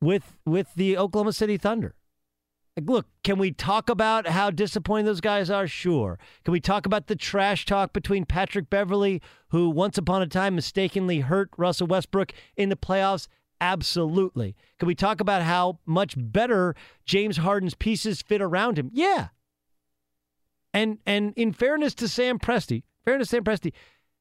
with 0.00 0.36
with 0.44 0.74
the 0.74 0.96
Oklahoma 0.96 1.32
City 1.32 1.56
Thunder. 1.56 1.94
Like, 2.76 2.88
look, 2.88 3.06
can 3.22 3.38
we 3.38 3.52
talk 3.52 3.88
about 3.88 4.26
how 4.26 4.50
disappointing 4.50 5.06
those 5.06 5.20
guys 5.20 5.48
are? 5.48 5.66
Sure. 5.68 6.18
Can 6.44 6.52
we 6.52 6.60
talk 6.60 6.86
about 6.86 7.06
the 7.06 7.14
trash 7.14 7.66
talk 7.66 7.92
between 7.92 8.24
Patrick 8.24 8.68
Beverley, 8.68 9.22
who 9.48 9.70
once 9.70 9.96
upon 9.96 10.22
a 10.22 10.26
time 10.26 10.56
mistakenly 10.56 11.20
hurt 11.20 11.50
Russell 11.56 11.86
Westbrook 11.86 12.32
in 12.56 12.70
the 12.70 12.76
playoffs? 12.76 13.28
Absolutely. 13.60 14.56
Can 14.78 14.88
we 14.88 14.96
talk 14.96 15.20
about 15.20 15.42
how 15.42 15.78
much 15.86 16.14
better 16.16 16.74
James 17.06 17.36
Harden's 17.36 17.74
pieces 17.74 18.22
fit 18.22 18.42
around 18.42 18.76
him? 18.78 18.90
Yeah. 18.92 19.28
And 20.72 20.98
and 21.06 21.32
in 21.36 21.52
fairness 21.52 21.94
to 21.94 22.08
Sam 22.08 22.40
Presti, 22.40 22.82
fairness 23.04 23.28
to 23.28 23.36
Sam 23.36 23.44
Presti, 23.44 23.72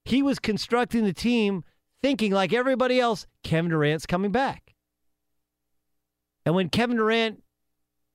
he 0.06 0.22
was 0.22 0.38
constructing 0.38 1.04
the 1.04 1.14
team 1.14 1.64
thinking 2.04 2.32
like 2.32 2.54
everybody 2.54 3.00
else, 3.00 3.26
Kevin 3.44 3.72
Durant's 3.72 4.06
coming 4.06 4.32
back. 4.32 4.76
And 6.46 6.54
when 6.54 6.70
Kevin 6.70 6.98
Durant 6.98 7.43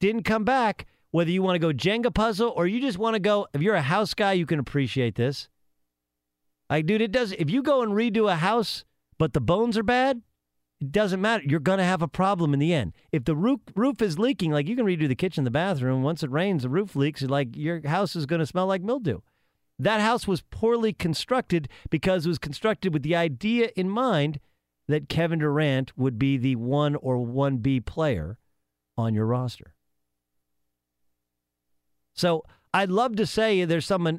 didn't 0.00 0.22
come 0.24 0.44
back, 0.44 0.86
whether 1.10 1.30
you 1.30 1.42
want 1.42 1.54
to 1.54 1.58
go 1.58 1.72
Jenga 1.72 2.12
puzzle 2.14 2.52
or 2.56 2.66
you 2.66 2.80
just 2.80 2.98
want 2.98 3.14
to 3.14 3.20
go, 3.20 3.46
if 3.52 3.62
you're 3.62 3.74
a 3.74 3.82
house 3.82 4.14
guy, 4.14 4.32
you 4.32 4.46
can 4.46 4.58
appreciate 4.58 5.14
this. 5.14 5.48
Like, 6.70 6.86
dude, 6.86 7.00
it 7.00 7.12
does. 7.12 7.32
If 7.32 7.50
you 7.50 7.62
go 7.62 7.82
and 7.82 7.92
redo 7.92 8.30
a 8.30 8.36
house, 8.36 8.84
but 9.18 9.32
the 9.32 9.40
bones 9.40 9.78
are 9.78 9.82
bad, 9.82 10.22
It 10.80 10.92
doesn't 10.92 11.20
matter. 11.20 11.42
You're 11.44 11.60
going 11.60 11.78
to 11.78 11.84
have 11.84 12.02
a 12.02 12.08
problem 12.08 12.54
in 12.54 12.60
the 12.60 12.72
end. 12.72 12.92
If 13.10 13.24
the 13.24 13.34
roof 13.34 13.60
roof 13.74 14.00
is 14.00 14.18
leaking, 14.18 14.52
like 14.52 14.68
you 14.68 14.76
can 14.76 14.86
redo 14.86 15.08
the 15.08 15.16
kitchen, 15.16 15.44
the 15.44 15.50
bathroom. 15.50 16.02
Once 16.02 16.22
it 16.22 16.30
rains, 16.30 16.62
the 16.62 16.68
roof 16.68 16.94
leaks. 16.94 17.22
Like 17.22 17.56
your 17.56 17.86
house 17.88 18.14
is 18.14 18.26
going 18.26 18.40
to 18.40 18.46
smell 18.46 18.66
like 18.66 18.82
mildew. 18.82 19.20
That 19.78 20.00
house 20.00 20.26
was 20.28 20.42
poorly 20.50 20.92
constructed 20.92 21.68
because 21.90 22.26
it 22.26 22.28
was 22.28 22.38
constructed 22.38 22.92
with 22.92 23.02
the 23.02 23.16
idea 23.16 23.70
in 23.76 23.88
mind 23.88 24.38
that 24.86 25.08
Kevin 25.08 25.40
Durant 25.40 25.96
would 25.96 26.18
be 26.18 26.36
the 26.36 26.56
one 26.56 26.94
or 26.96 27.18
one 27.18 27.58
B 27.58 27.80
player 27.80 28.38
on 28.96 29.14
your 29.14 29.26
roster. 29.26 29.74
So 32.18 32.44
I'd 32.74 32.90
love 32.90 33.14
to 33.16 33.26
say 33.26 33.64
there's 33.64 33.86
some, 33.86 34.18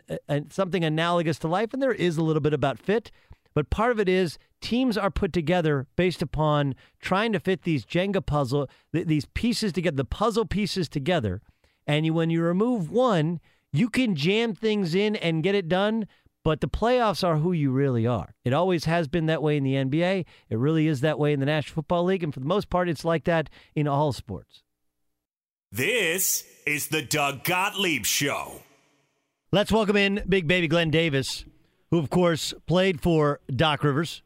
something 0.50 0.86
analogous 0.86 1.38
to 1.40 1.50
life, 1.50 1.74
and 1.74 1.82
there 1.82 1.92
is 1.92 2.16
a 2.16 2.24
little 2.24 2.40
bit 2.40 2.54
about 2.54 2.80
fit, 2.80 3.12
but 3.54 3.70
part 3.70 3.92
of 3.92 4.00
it 4.00 4.08
is 4.08 4.38
teams 4.62 4.98
are 4.98 5.12
put 5.12 5.34
together 5.34 5.86
based 5.98 6.22
upon 6.22 6.76
trying 7.02 7.34
to 7.34 7.42
fit 7.42 7.64
these 7.64 7.86
Jenga 7.86 8.26
puzzle, 8.26 8.70
th- 8.94 9.08
these 9.08 9.26
pieces 9.34 9.74
together, 9.74 9.98
the 9.98 10.06
puzzle 10.06 10.46
pieces 10.46 10.88
together. 10.88 11.42
And 11.86 12.06
you, 12.06 12.14
when 12.14 12.30
you 12.30 12.42
remove 12.42 12.90
one, 12.90 13.42
you 13.74 13.90
can 13.90 14.16
jam 14.16 14.54
things 14.54 14.96
in 14.96 15.18
and 15.18 15.44
get 15.44 15.56
it 15.56 15.68
done, 15.68 16.08
but 16.44 16.62
the 16.62 16.70
playoffs 16.70 17.28
are 17.28 17.38
who 17.38 17.52
you 17.52 17.70
really 17.72 18.08
are. 18.08 18.34
It 18.46 18.54
always 18.54 18.86
has 18.86 19.10
been 19.10 19.26
that 19.26 19.44
way 19.44 19.58
in 19.58 19.64
the 19.66 19.74
NBA. 19.74 20.26
It 20.50 20.58
really 20.58 20.88
is 20.88 21.02
that 21.02 21.20
way 21.20 21.34
in 21.34 21.42
the 21.42 21.46
National 21.46 21.76
Football 21.76 22.06
League. 22.06 22.24
And 22.24 22.34
for 22.34 22.40
the 22.40 22.46
most 22.46 22.70
part, 22.70 22.88
it's 22.88 23.04
like 23.04 23.26
that 23.26 23.50
in 23.76 23.90
all 23.90 24.14
sports. 24.14 24.64
This 25.72 26.46
is 26.66 26.88
the 26.88 27.04
Doug 27.04 27.44
Gottlieb 27.44 28.04
Show. 28.04 28.64
Let's 29.52 29.72
welcome 29.72 29.96
in 29.96 30.24
Big 30.28 30.48
Baby 30.48 30.68
Glen 30.68 30.90
Davis, 30.90 31.46
who, 31.92 32.00
of 32.00 32.10
course, 32.10 32.56
played 32.66 33.00
for 33.02 33.40
Doc 33.56 33.84
Rivers, 33.84 34.24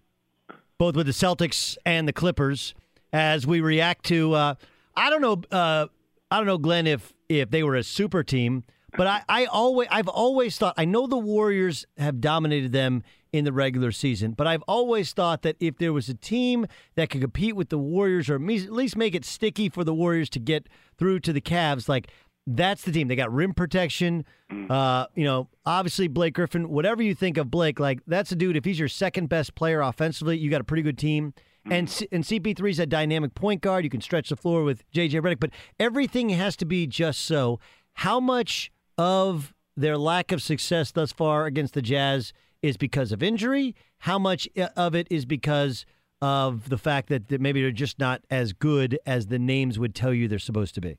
both 0.78 0.96
with 0.96 1.06
the 1.06 1.12
Celtics 1.12 1.76
and 1.86 2.08
the 2.08 2.14
Clippers, 2.14 2.74
as 3.12 3.46
we 3.46 3.60
react 3.60 4.06
to. 4.06 4.32
Uh, 4.32 4.56
I 4.96 5.10
don't 5.10 5.22
know. 5.22 5.42
Uh, 5.52 5.88
I 6.32 6.38
don't 6.38 6.46
know, 6.46 6.58
Glen, 6.58 6.88
if 6.88 7.14
if 7.28 7.50
they 7.50 7.62
were 7.62 7.76
a 7.76 7.84
super 7.84 8.24
team, 8.24 8.64
but 8.96 9.08
I, 9.08 9.24
I 9.28 9.46
always 9.46 9.90
I've 9.92 10.08
always 10.08 10.58
thought 10.58 10.76
I 10.78 10.86
know 10.86 11.08
the 11.08 11.18
Warriors 11.18 11.86
have 11.98 12.22
dominated 12.22 12.72
them 12.72 13.04
in 13.34 13.44
the 13.44 13.52
regular 13.52 13.92
season, 13.92 14.32
but 14.32 14.48
I've 14.48 14.62
always 14.68 15.12
thought 15.12 15.42
that 15.42 15.58
if 15.60 15.78
there 15.80 15.92
was 15.92 16.08
a 16.08 16.14
team 16.14 16.68
that 16.96 17.10
could 17.10 17.20
compete 17.20 17.56
with 17.56 17.70
the 17.70 17.80
Warriors 17.80 18.30
or 18.30 18.36
at 18.36 18.42
least 18.42 18.96
make 18.96 19.16
it 19.16 19.26
sticky 19.26 19.68
for 19.70 19.84
the 19.84 19.94
Warriors 19.94 20.30
to 20.30 20.40
get 20.40 20.70
through 20.98 21.20
to 21.22 21.34
the 21.34 21.42
Cavs, 21.42 21.90
like 21.90 22.10
that's 22.46 22.84
the 22.84 22.92
team. 22.92 23.08
They 23.08 23.16
got 23.16 23.34
rim 23.34 23.54
protection. 23.54 24.26
Uh, 24.70 25.08
you 25.16 25.24
know, 25.24 25.50
obviously 25.66 26.08
Blake 26.08 26.36
Griffin. 26.36 26.70
Whatever 26.70 27.02
you 27.02 27.16
think 27.16 27.38
of 27.38 27.50
Blake, 27.50 27.80
like 27.80 28.02
that's 28.06 28.32
a 28.32 28.36
dude. 28.36 28.56
If 28.56 28.66
he's 28.66 28.80
your 28.80 28.88
second 28.88 29.30
best 29.30 29.56
player 29.56 29.82
offensively, 29.82 30.38
you 30.38 30.50
got 30.50 30.62
a 30.62 30.66
pretty 30.66 30.84
good 30.84 30.98
team. 30.98 31.34
And 31.72 31.90
C- 31.90 32.10
and 32.12 32.24
CP3 32.24 32.70
is 32.70 32.80
a 32.80 32.86
dynamic 32.86 33.34
point 33.34 33.62
guard. 33.62 33.84
You 33.84 33.90
can 33.90 34.02
stretch 34.02 34.30
the 34.30 34.36
floor 34.36 34.64
with 34.64 34.84
JJ 34.92 35.22
Redick, 35.22 35.40
but 35.40 35.52
everything 35.80 36.30
has 36.30 36.56
to 36.58 36.66
be 36.66 36.86
just 36.86 37.22
so. 37.22 37.60
How 37.94 38.20
much 38.20 38.72
of 38.98 39.54
their 39.76 39.98
lack 39.98 40.32
of 40.32 40.42
success 40.42 40.92
thus 40.92 41.12
far 41.12 41.46
against 41.46 41.74
the 41.74 41.82
Jazz 41.82 42.34
is 42.64 42.78
because 42.78 43.12
of 43.12 43.22
injury? 43.22 43.76
How 44.00 44.18
much 44.18 44.50
uh, 44.58 44.70
of 44.76 44.96
it 44.96 45.08
is 45.12 45.26
because 45.26 45.86
of 46.22 46.70
the 46.70 46.78
fact 46.78 47.10
that, 47.10 47.28
that 47.28 47.42
maybe 47.42 47.62
they're 47.62 47.72
just 47.72 48.00
not 48.00 48.22
as 48.32 48.54
good 48.54 48.98
as 49.06 49.28
the 49.28 49.38
names 49.38 49.78
would 49.78 49.94
tell 49.94 50.14
you 50.14 50.28
they're 50.28 50.40
supposed 50.40 50.74
to 50.76 50.82
be? 50.82 50.98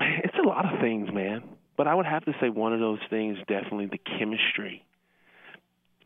It's 0.00 0.36
a 0.36 0.46
lot 0.46 0.70
of 0.70 0.80
things, 0.80 1.08
man. 1.12 1.42
But 1.76 1.86
I 1.86 1.94
would 1.94 2.06
have 2.06 2.24
to 2.26 2.32
say 2.40 2.50
one 2.50 2.74
of 2.74 2.80
those 2.80 2.98
things 3.08 3.38
definitely 3.48 3.86
the 3.86 3.98
chemistry. 4.18 4.84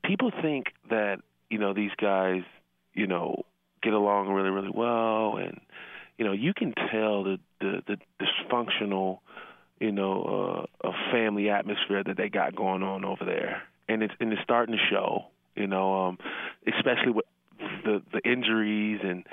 People 0.04 0.30
think 0.42 0.66
that, 0.90 1.20
you 1.50 1.58
know, 1.58 1.72
these 1.72 1.90
guys, 2.00 2.42
you 2.92 3.06
know, 3.06 3.42
get 3.82 3.92
along 3.92 4.28
really, 4.28 4.50
really 4.50 4.70
well 4.72 5.38
and 5.38 5.60
you 6.18 6.24
know, 6.24 6.32
you 6.32 6.54
can 6.54 6.72
tell 6.92 7.24
the 7.24 7.38
the, 7.60 7.82
the 7.86 7.96
dysfunctional, 8.20 9.18
you 9.80 9.92
know, 9.92 10.66
uh, 10.84 10.88
a 10.88 10.92
family 11.12 11.50
atmosphere 11.50 12.02
that 12.04 12.16
they 12.16 12.28
got 12.28 12.54
going 12.54 12.82
on 12.82 13.04
over 13.04 13.24
there. 13.24 13.62
And 13.88 14.02
it's 14.02 14.14
and 14.20 14.32
it's 14.32 14.42
starting 14.42 14.76
to 14.76 14.80
show, 14.90 15.26
you 15.56 15.66
know, 15.66 16.06
um 16.06 16.18
especially 16.66 17.12
with 17.12 17.26
the 17.84 18.02
the 18.12 18.20
injuries 18.28 19.00
and 19.02 19.24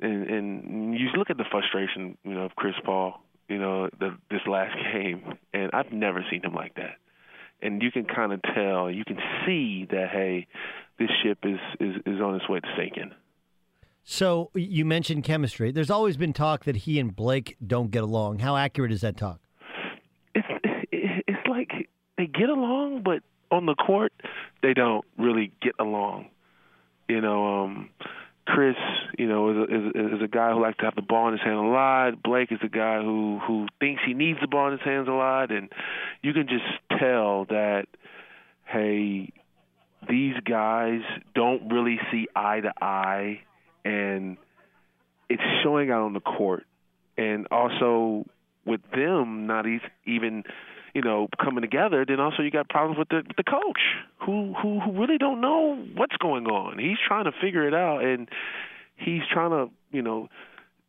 and 0.00 0.28
and 0.28 0.94
you 0.98 1.08
look 1.16 1.30
at 1.30 1.36
the 1.36 1.44
frustration, 1.50 2.16
you 2.24 2.34
know, 2.34 2.44
of 2.44 2.56
Chris 2.56 2.74
Paul 2.84 3.20
you 3.48 3.58
know, 3.58 3.88
the, 3.98 4.16
this 4.30 4.40
last 4.46 4.74
game, 4.92 5.34
and 5.52 5.70
I've 5.72 5.92
never 5.92 6.24
seen 6.30 6.42
him 6.42 6.54
like 6.54 6.74
that. 6.76 6.96
And 7.62 7.82
you 7.82 7.90
can 7.90 8.04
kind 8.04 8.32
of 8.32 8.40
tell, 8.54 8.90
you 8.90 9.04
can 9.04 9.18
see 9.46 9.86
that 9.90 10.08
hey, 10.10 10.46
this 10.98 11.08
ship 11.22 11.38
is 11.44 11.58
is, 11.80 11.96
is 12.06 12.20
on 12.20 12.34
its 12.34 12.48
way 12.48 12.60
to 12.60 12.68
sinking. 12.76 13.12
So 14.02 14.50
you 14.54 14.84
mentioned 14.84 15.24
chemistry. 15.24 15.72
There's 15.72 15.90
always 15.90 16.18
been 16.18 16.34
talk 16.34 16.64
that 16.64 16.76
he 16.76 16.98
and 16.98 17.14
Blake 17.14 17.56
don't 17.66 17.90
get 17.90 18.02
along. 18.02 18.40
How 18.40 18.56
accurate 18.56 18.92
is 18.92 19.00
that 19.00 19.16
talk? 19.16 19.40
It's 20.34 20.46
it's 20.92 21.46
like 21.48 21.88
they 22.18 22.26
get 22.26 22.50
along, 22.50 23.02
but 23.02 23.22
on 23.54 23.66
the 23.66 23.74
court 23.74 24.12
they 24.62 24.74
don't 24.74 25.04
really 25.18 25.52
get 25.60 25.74
along. 25.78 26.28
You 27.08 27.20
know, 27.20 27.64
um, 27.64 27.90
Chris, 28.46 28.76
you 29.18 29.26
know, 29.26 29.50
is 29.50 29.56
a, 29.56 29.62
is, 29.62 30.12
is 30.16 30.22
a 30.22 30.28
guy 30.28 30.52
who 30.52 30.60
likes 30.60 30.78
to 30.78 30.84
have 30.84 30.94
the 30.94 31.02
ball 31.02 31.28
in 31.28 31.32
his 31.32 31.42
hand 31.42 31.56
a 31.56 31.62
lot. 31.62 32.22
Blake 32.22 32.52
is 32.52 32.58
a 32.62 32.68
guy 32.68 33.00
who 33.02 33.40
who 33.46 33.66
thinks 33.80 34.02
he 34.06 34.14
needs 34.14 34.38
the 34.40 34.48
ball 34.48 34.66
in 34.66 34.72
his 34.72 34.82
hands 34.82 35.08
a 35.08 35.12
lot, 35.12 35.50
and 35.50 35.70
you 36.22 36.32
can 36.32 36.46
just 36.48 36.64
tell 36.98 37.46
that, 37.46 37.86
hey, 38.64 39.32
these 40.08 40.34
guys 40.44 41.00
don't 41.34 41.72
really 41.72 41.98
see 42.10 42.26
eye 42.34 42.60
to 42.60 42.72
eye, 42.82 43.40
and 43.84 44.36
it's 45.28 45.42
showing 45.62 45.90
out 45.90 46.02
on 46.02 46.12
the 46.12 46.20
court, 46.20 46.64
and 47.16 47.46
also 47.50 48.24
with 48.66 48.80
them 48.94 49.46
not 49.46 49.66
even 50.06 50.44
you 50.94 51.02
know, 51.02 51.28
coming 51.42 51.62
together, 51.62 52.04
then 52.06 52.20
also 52.20 52.42
you 52.42 52.50
got 52.50 52.68
problems 52.68 52.98
with 52.98 53.08
the 53.08 53.22
with 53.26 53.36
the 53.36 53.44
coach 53.44 53.80
who 54.24 54.54
who 54.62 54.80
who 54.80 54.92
really 54.92 55.18
don't 55.18 55.40
know 55.40 55.76
what's 55.96 56.16
going 56.16 56.46
on. 56.46 56.78
He's 56.78 56.98
trying 57.06 57.24
to 57.24 57.32
figure 57.32 57.66
it 57.66 57.74
out, 57.74 58.04
and 58.04 58.28
he's 58.96 59.22
trying 59.32 59.50
to 59.50 59.72
you 59.90 60.02
know 60.02 60.28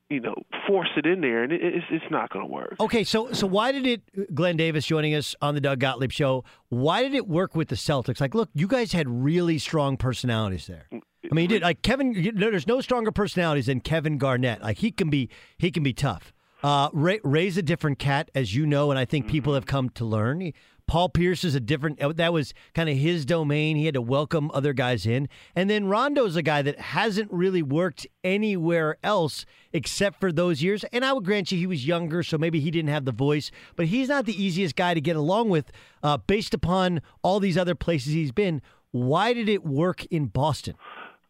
you 0.10 0.20
know 0.20 0.36
force 0.68 0.90
it 0.96 1.08
in 1.08 1.22
there, 1.22 1.44
and 1.44 1.52
it, 1.52 1.62
it's 1.64 1.86
it's 1.90 2.12
not 2.12 2.30
going 2.30 2.46
to 2.46 2.52
work. 2.52 2.76
Okay, 2.80 3.04
so 3.04 3.32
so 3.34 3.48
why 3.48 3.72
did 3.72 3.88
it? 3.88 4.36
Glen 4.36 4.58
Davis 4.58 4.86
joining 4.86 5.16
us 5.16 5.36
on 5.42 5.56
the 5.56 5.62
Doug 5.62 5.80
Gottlieb 5.80 6.12
show. 6.12 6.44
Why 6.70 7.02
did 7.02 7.16
it 7.16 7.28
work 7.28 7.56
with 7.56 7.70
the 7.70 7.76
Celtics? 7.76 8.22
Like, 8.22 8.36
look, 8.36 8.50
you 8.54 8.68
guys 8.68 8.92
had 8.92 9.10
really 9.10 9.58
strong 9.58 9.98
personalities 9.98 10.68
there. 10.68 10.88
I 10.92 11.34
mean, 11.34 11.44
you 11.44 11.48
did 11.48 11.62
like 11.64 11.82
Kevin. 11.82 12.32
There's 12.36 12.68
no 12.68 12.80
stronger 12.82 13.12
personalities 13.12 13.66
than 13.66 13.80
Kevin 13.80 14.20
Garnett. 14.20 14.62
Like 14.62 14.78
he 14.78 14.92
can 14.92 15.10
be 15.10 15.30
he 15.58 15.72
can 15.72 15.82
be 15.82 15.94
tough. 15.94 16.32
Uh, 16.64 16.90
Ray, 16.94 17.20
Ray's 17.24 17.58
a 17.58 17.62
different 17.62 18.00
cat, 18.00 18.32
as 18.34 18.56
you 18.56 18.66
know, 18.66 18.90
and 18.90 19.00
I 19.00 19.06
think 19.06 19.28
people 19.28 19.54
have 19.54 19.66
come 19.66 19.90
to 19.92 20.06
learn. 20.06 20.52
Paul 20.88 21.10
Pierce 21.10 21.44
is 21.44 21.56
a 21.56 21.60
different. 21.60 22.02
uh, 22.02 22.14
That 22.14 22.32
was 22.34 22.54
kind 22.74 22.90
of 22.90 22.96
his 22.98 23.26
domain. 23.26 23.76
He 23.76 23.86
had 23.86 23.96
to 23.96 24.02
welcome 24.02 24.52
other 24.54 24.72
guys 24.74 25.06
in, 25.06 25.28
and 25.56 25.70
then 25.70 25.86
Rondo's 25.86 26.36
a 26.36 26.42
guy 26.44 26.62
that 26.62 26.80
hasn't 26.80 27.32
really 27.32 27.62
worked 27.64 28.06
anywhere 28.24 28.98
else 29.04 29.46
except 29.74 30.20
for 30.20 30.32
those 30.32 30.62
years. 30.64 30.84
And 30.86 31.04
I 31.04 31.14
would 31.14 31.26
grant 31.26 31.52
you, 31.52 31.58
he 31.58 31.68
was 31.68 31.88
younger, 31.88 32.24
so 32.24 32.38
maybe 32.38 32.60
he 32.60 32.72
didn't 32.72 32.90
have 32.90 33.06
the 33.06 33.12
voice. 33.12 33.52
But 33.76 33.88
he's 33.88 34.10
not 34.10 34.26
the 34.26 34.42
easiest 34.42 34.76
guy 34.76 34.94
to 34.94 35.02
get 35.02 35.16
along 35.16 35.50
with, 35.50 35.72
uh, 36.04 36.18
based 36.18 36.54
upon 36.54 37.02
all 37.24 37.40
these 37.40 37.58
other 37.58 37.76
places 37.76 38.14
he's 38.14 38.32
been. 38.32 38.62
Why 38.92 39.34
did 39.34 39.50
it 39.50 39.66
work 39.66 40.06
in 40.06 40.28
Boston? 40.28 40.76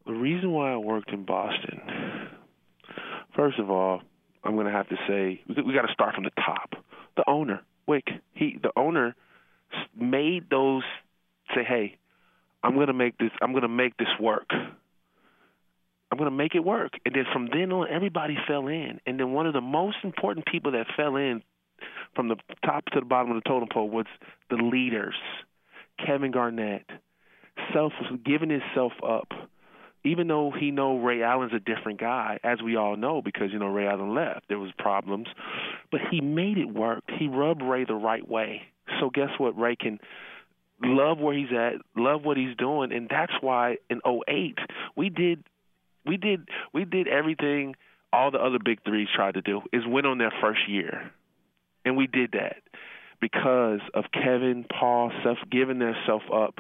The 0.06 0.14
reason 0.14 0.52
why 0.52 0.74
I 0.74 0.78
worked 0.78 1.10
in 1.12 1.24
Boston, 1.26 1.82
first 3.36 3.58
of 3.58 3.72
all, 3.72 4.02
I'm 4.46 4.54
going 4.54 4.68
to 4.68 4.72
have 4.72 4.88
to 4.90 4.96
say 5.08 5.42
we, 5.48 5.74
got 5.74 5.88
to 5.88 5.94
start 5.94 6.14
from 6.14 6.24
the 6.24 6.32
top. 6.32 6.76
The 7.18 7.24
owner, 7.28 7.62
Wyc, 7.90 8.04
he 8.34 8.58
the 8.62 8.72
owner 8.76 9.16
made 10.00 10.50
those 10.50 10.84
say, 11.54 11.64
"Hey, 11.64 11.98
I'm 12.64 12.76
going 12.76 12.88
to 12.88 12.94
make 12.94 13.18
this. 13.18 13.32
I'm 13.42 13.52
going 13.52 13.64
to 13.64 13.68
make 13.68 13.98
this 13.98 14.08
work. 14.20 14.50
I'm 14.52 16.18
going 16.18 16.30
to 16.30 16.36
make 16.36 16.54
it 16.54 16.64
work." 16.64 16.94
And 17.06 17.16
then 17.16 17.26
from 17.34 17.50
then 17.52 17.72
on, 17.72 17.88
everybody 17.90 18.38
fell 18.48 18.68
in. 18.68 19.00
And 19.08 19.20
then 19.20 19.34
one 19.34 19.48
of 19.48 19.54
the 19.54 19.62
most 19.62 19.98
important 20.04 20.46
people 20.46 20.74
that 20.74 20.86
fell 20.96 21.16
in 21.16 21.42
from 22.16 22.28
the 22.28 22.36
top 22.64 22.86
to 22.86 23.00
the 23.00 23.06
bottom 23.06 23.32
of 23.32 23.44
the 23.44 23.50
totem 23.50 23.68
pole 23.74 23.90
was 23.90 24.06
the 24.50 24.58
leaders, 24.58 25.16
Kevin 26.06 26.32
Garnett, 26.32 26.86
self 27.74 27.94
giving 28.24 28.50
himself 28.50 28.94
up 29.04 29.30
even 30.06 30.28
though 30.28 30.52
he 30.58 30.72
know 30.72 30.98
Ray 30.98 31.24
Allen's 31.24 31.54
a 31.54 31.60
different 31.60 32.00
guy, 32.00 32.40
as 32.44 32.62
we 32.62 32.76
all 32.76 32.96
know, 32.96 33.22
because 33.22 33.52
you 33.52 33.60
know 33.60 33.68
Ray 33.68 33.88
Allen 33.88 34.14
left, 34.14 34.48
there 34.48 34.60
was 34.60 34.72
problems, 34.78 35.28
but 35.92 36.00
he 36.12 36.22
made 36.22 36.58
it 36.58 36.72
work. 36.72 37.04
He 37.20 37.28
rubbed 37.28 37.62
Ray 37.62 37.86
the 37.86 37.96
right 37.96 38.28
way. 38.28 38.62
So 39.00 39.10
guess 39.10 39.30
what? 39.38 39.58
Ray 39.58 39.76
can 39.76 40.00
love 40.82 41.18
where 41.20 41.36
he's 41.36 41.52
at, 41.52 41.82
love 41.96 42.24
what 42.24 42.38
he's 42.38 42.56
doing, 42.56 42.94
and 42.94 43.10
that's 43.10 43.34
why 43.42 43.78
in 43.90 44.00
'08 44.06 44.58
we 44.96 45.10
did, 45.10 45.44
we 46.06 46.18
did, 46.18 46.48
we 46.74 46.86
did 46.86 47.08
everything 47.08 47.76
all 48.14 48.32
the 48.32 48.38
other 48.38 48.60
big 48.64 48.84
threes 48.84 49.08
tried 49.14 49.34
to 49.34 49.42
do 49.42 49.62
is 49.74 49.84
win 49.86 50.06
on 50.06 50.20
their 50.20 50.34
first 50.42 50.70
year, 50.70 51.12
and 51.84 51.98
we 51.98 52.08
did 52.08 52.32
that 52.34 52.58
because 53.20 53.80
of 53.94 54.06
Kevin, 54.14 54.66
Paul, 54.70 55.12
Seth 55.24 55.50
giving 55.50 55.80
their 55.80 55.98
self 56.06 56.22
up, 56.34 56.60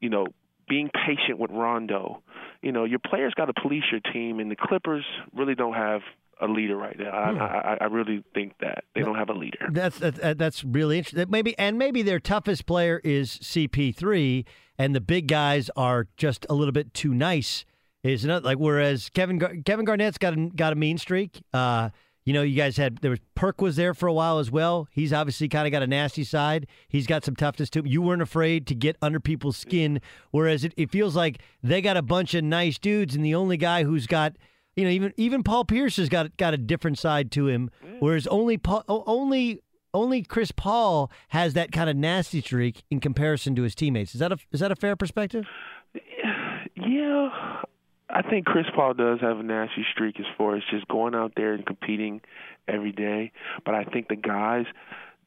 you 0.00 0.08
know, 0.08 0.28
being 0.68 0.90
patient 0.90 1.38
with 1.38 1.50
Rondo 1.50 2.22
you 2.62 2.72
know, 2.72 2.84
your 2.84 2.98
players 2.98 3.34
got 3.34 3.46
to 3.46 3.52
police 3.60 3.84
your 3.90 4.00
team, 4.12 4.40
and 4.40 4.50
the 4.50 4.56
Clippers 4.56 5.04
really 5.34 5.54
don't 5.54 5.74
have 5.74 6.00
a 6.40 6.46
leader 6.46 6.76
right 6.76 6.96
now. 6.98 7.10
I, 7.10 7.32
Hmm. 7.32 7.38
I, 7.40 7.78
I 7.80 7.84
really 7.86 8.22
think 8.34 8.54
that 8.60 8.84
they 8.94 9.02
don't 9.02 9.16
have 9.16 9.28
a 9.28 9.32
leader. 9.34 9.68
That's 9.70 9.98
that, 9.98 10.38
that's 10.38 10.62
really 10.64 10.98
interesting. 10.98 11.26
Maybe 11.30 11.58
and 11.58 11.78
maybe 11.78 12.02
their 12.02 12.20
toughest 12.20 12.64
player 12.66 13.00
is 13.04 13.38
CP3, 13.38 14.44
and 14.78 14.94
the 14.94 15.00
big 15.00 15.26
guys 15.28 15.70
are 15.76 16.06
just 16.16 16.46
a 16.48 16.54
little 16.54 16.72
bit 16.72 16.94
too 16.94 17.12
nice. 17.14 17.64
Is 18.04 18.24
not 18.24 18.44
like 18.44 18.58
whereas 18.58 19.10
Kevin 19.10 19.38
Gar- 19.38 19.56
Kevin 19.64 19.84
Garnett's 19.84 20.18
got 20.18 20.32
a, 20.34 20.48
got 20.54 20.72
a 20.72 20.76
mean 20.76 20.98
streak. 20.98 21.40
Uh, 21.52 21.90
you 22.28 22.34
know, 22.34 22.42
you 22.42 22.54
guys 22.54 22.76
had 22.76 22.98
there 22.98 23.10
was 23.10 23.20
Perk 23.34 23.62
was 23.62 23.76
there 23.76 23.94
for 23.94 24.06
a 24.06 24.12
while 24.12 24.38
as 24.38 24.50
well. 24.50 24.86
He's 24.90 25.14
obviously 25.14 25.48
kind 25.48 25.66
of 25.66 25.72
got 25.72 25.82
a 25.82 25.86
nasty 25.86 26.24
side. 26.24 26.66
He's 26.86 27.06
got 27.06 27.24
some 27.24 27.34
toughness 27.34 27.70
to 27.70 27.78
him. 27.78 27.86
You 27.86 28.02
weren't 28.02 28.20
afraid 28.20 28.66
to 28.66 28.74
get 28.74 28.98
under 29.00 29.18
people's 29.18 29.56
skin, 29.56 30.02
whereas 30.30 30.62
it, 30.62 30.74
it 30.76 30.90
feels 30.90 31.16
like 31.16 31.40
they 31.62 31.80
got 31.80 31.96
a 31.96 32.02
bunch 32.02 32.34
of 32.34 32.44
nice 32.44 32.76
dudes, 32.76 33.14
and 33.14 33.24
the 33.24 33.34
only 33.34 33.56
guy 33.56 33.84
who's 33.84 34.06
got 34.06 34.36
you 34.76 34.84
know 34.84 34.90
even 34.90 35.14
even 35.16 35.42
Paul 35.42 35.64
Pierce 35.64 35.96
has 35.96 36.10
got 36.10 36.36
got 36.36 36.52
a 36.52 36.58
different 36.58 36.98
side 36.98 37.32
to 37.32 37.48
him, 37.48 37.70
mm. 37.82 37.96
whereas 38.00 38.26
only 38.26 38.58
Paul, 38.58 38.84
only 38.86 39.62
only 39.94 40.22
Chris 40.22 40.52
Paul 40.52 41.10
has 41.28 41.54
that 41.54 41.72
kind 41.72 41.88
of 41.88 41.96
nasty 41.96 42.42
streak 42.42 42.82
in 42.90 43.00
comparison 43.00 43.54
to 43.54 43.62
his 43.62 43.74
teammates. 43.74 44.12
Is 44.12 44.20
that 44.20 44.32
a 44.32 44.38
is 44.52 44.60
that 44.60 44.70
a 44.70 44.76
fair 44.76 44.96
perspective? 44.96 45.46
Yeah, 46.76 47.62
I 48.10 48.22
think 48.22 48.46
Chris 48.46 48.66
Paul 48.74 48.94
does 48.94 49.20
have 49.20 49.38
a 49.38 49.42
nasty 49.42 49.84
streak 49.92 50.18
as 50.18 50.26
far 50.36 50.56
as 50.56 50.62
just 50.70 50.88
going 50.88 51.14
out 51.14 51.32
there 51.36 51.52
and 51.52 51.64
competing 51.66 52.20
every 52.66 52.92
day. 52.92 53.32
But 53.64 53.74
I 53.74 53.84
think 53.84 54.08
the 54.08 54.16
guys 54.16 54.64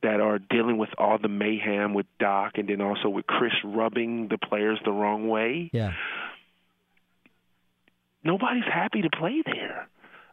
that 0.01 0.19
are 0.19 0.39
dealing 0.39 0.77
with 0.79 0.89
all 0.97 1.19
the 1.19 1.27
mayhem 1.27 1.93
with 1.93 2.07
Doc 2.19 2.53
and 2.57 2.67
then 2.67 2.81
also 2.81 3.07
with 3.07 3.27
Chris 3.27 3.53
rubbing 3.63 4.29
the 4.29 4.37
players 4.39 4.79
the 4.83 4.91
wrong 4.91 5.27
way, 5.29 5.69
Yeah. 5.73 5.93
nobody's 8.23 8.63
happy 8.65 9.01
to 9.01 9.09
play 9.09 9.41
there. 9.45 9.87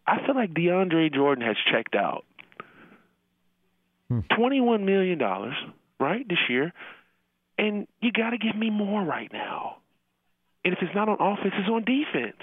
I 0.07 0.25
feel 0.25 0.35
like 0.35 0.55
DeAndre 0.55 1.13
Jordan 1.13 1.45
has 1.47 1.57
checked 1.71 1.95
out. 1.95 2.25
Hmm. 4.09 4.21
$21 4.31 4.85
million, 4.85 5.19
right, 6.01 6.27
this 6.27 6.39
year. 6.49 6.73
And 7.59 7.87
you 8.01 8.13
got 8.13 8.31
to 8.31 8.39
give 8.39 8.57
me 8.57 8.71
more 8.71 9.03
right 9.03 9.31
now. 9.33 9.78
And 10.69 10.77
if 10.77 10.83
it's 10.83 10.95
not 10.95 11.09
on 11.09 11.17
offense, 11.19 11.55
it's 11.57 11.71
on 11.71 11.83
defense. 11.83 12.37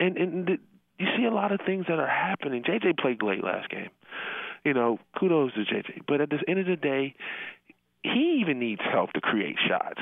And 0.00 0.16
and 0.16 0.46
the, 0.48 0.58
you 0.98 1.06
see 1.16 1.24
a 1.26 1.30
lot 1.30 1.52
of 1.52 1.60
things 1.64 1.84
that 1.86 2.00
are 2.00 2.08
happening. 2.08 2.64
JJ 2.64 2.98
played 2.98 3.22
late 3.22 3.44
last 3.44 3.68
game. 3.70 3.90
You 4.64 4.74
know, 4.74 4.98
kudos 5.16 5.52
to 5.54 5.60
JJ. 5.60 6.02
But 6.08 6.20
at 6.20 6.30
the 6.30 6.40
end 6.48 6.58
of 6.58 6.66
the 6.66 6.74
day, 6.74 7.14
he 8.02 8.40
even 8.40 8.58
needs 8.58 8.80
help 8.82 9.12
to 9.12 9.20
create 9.20 9.54
shots. 9.68 10.00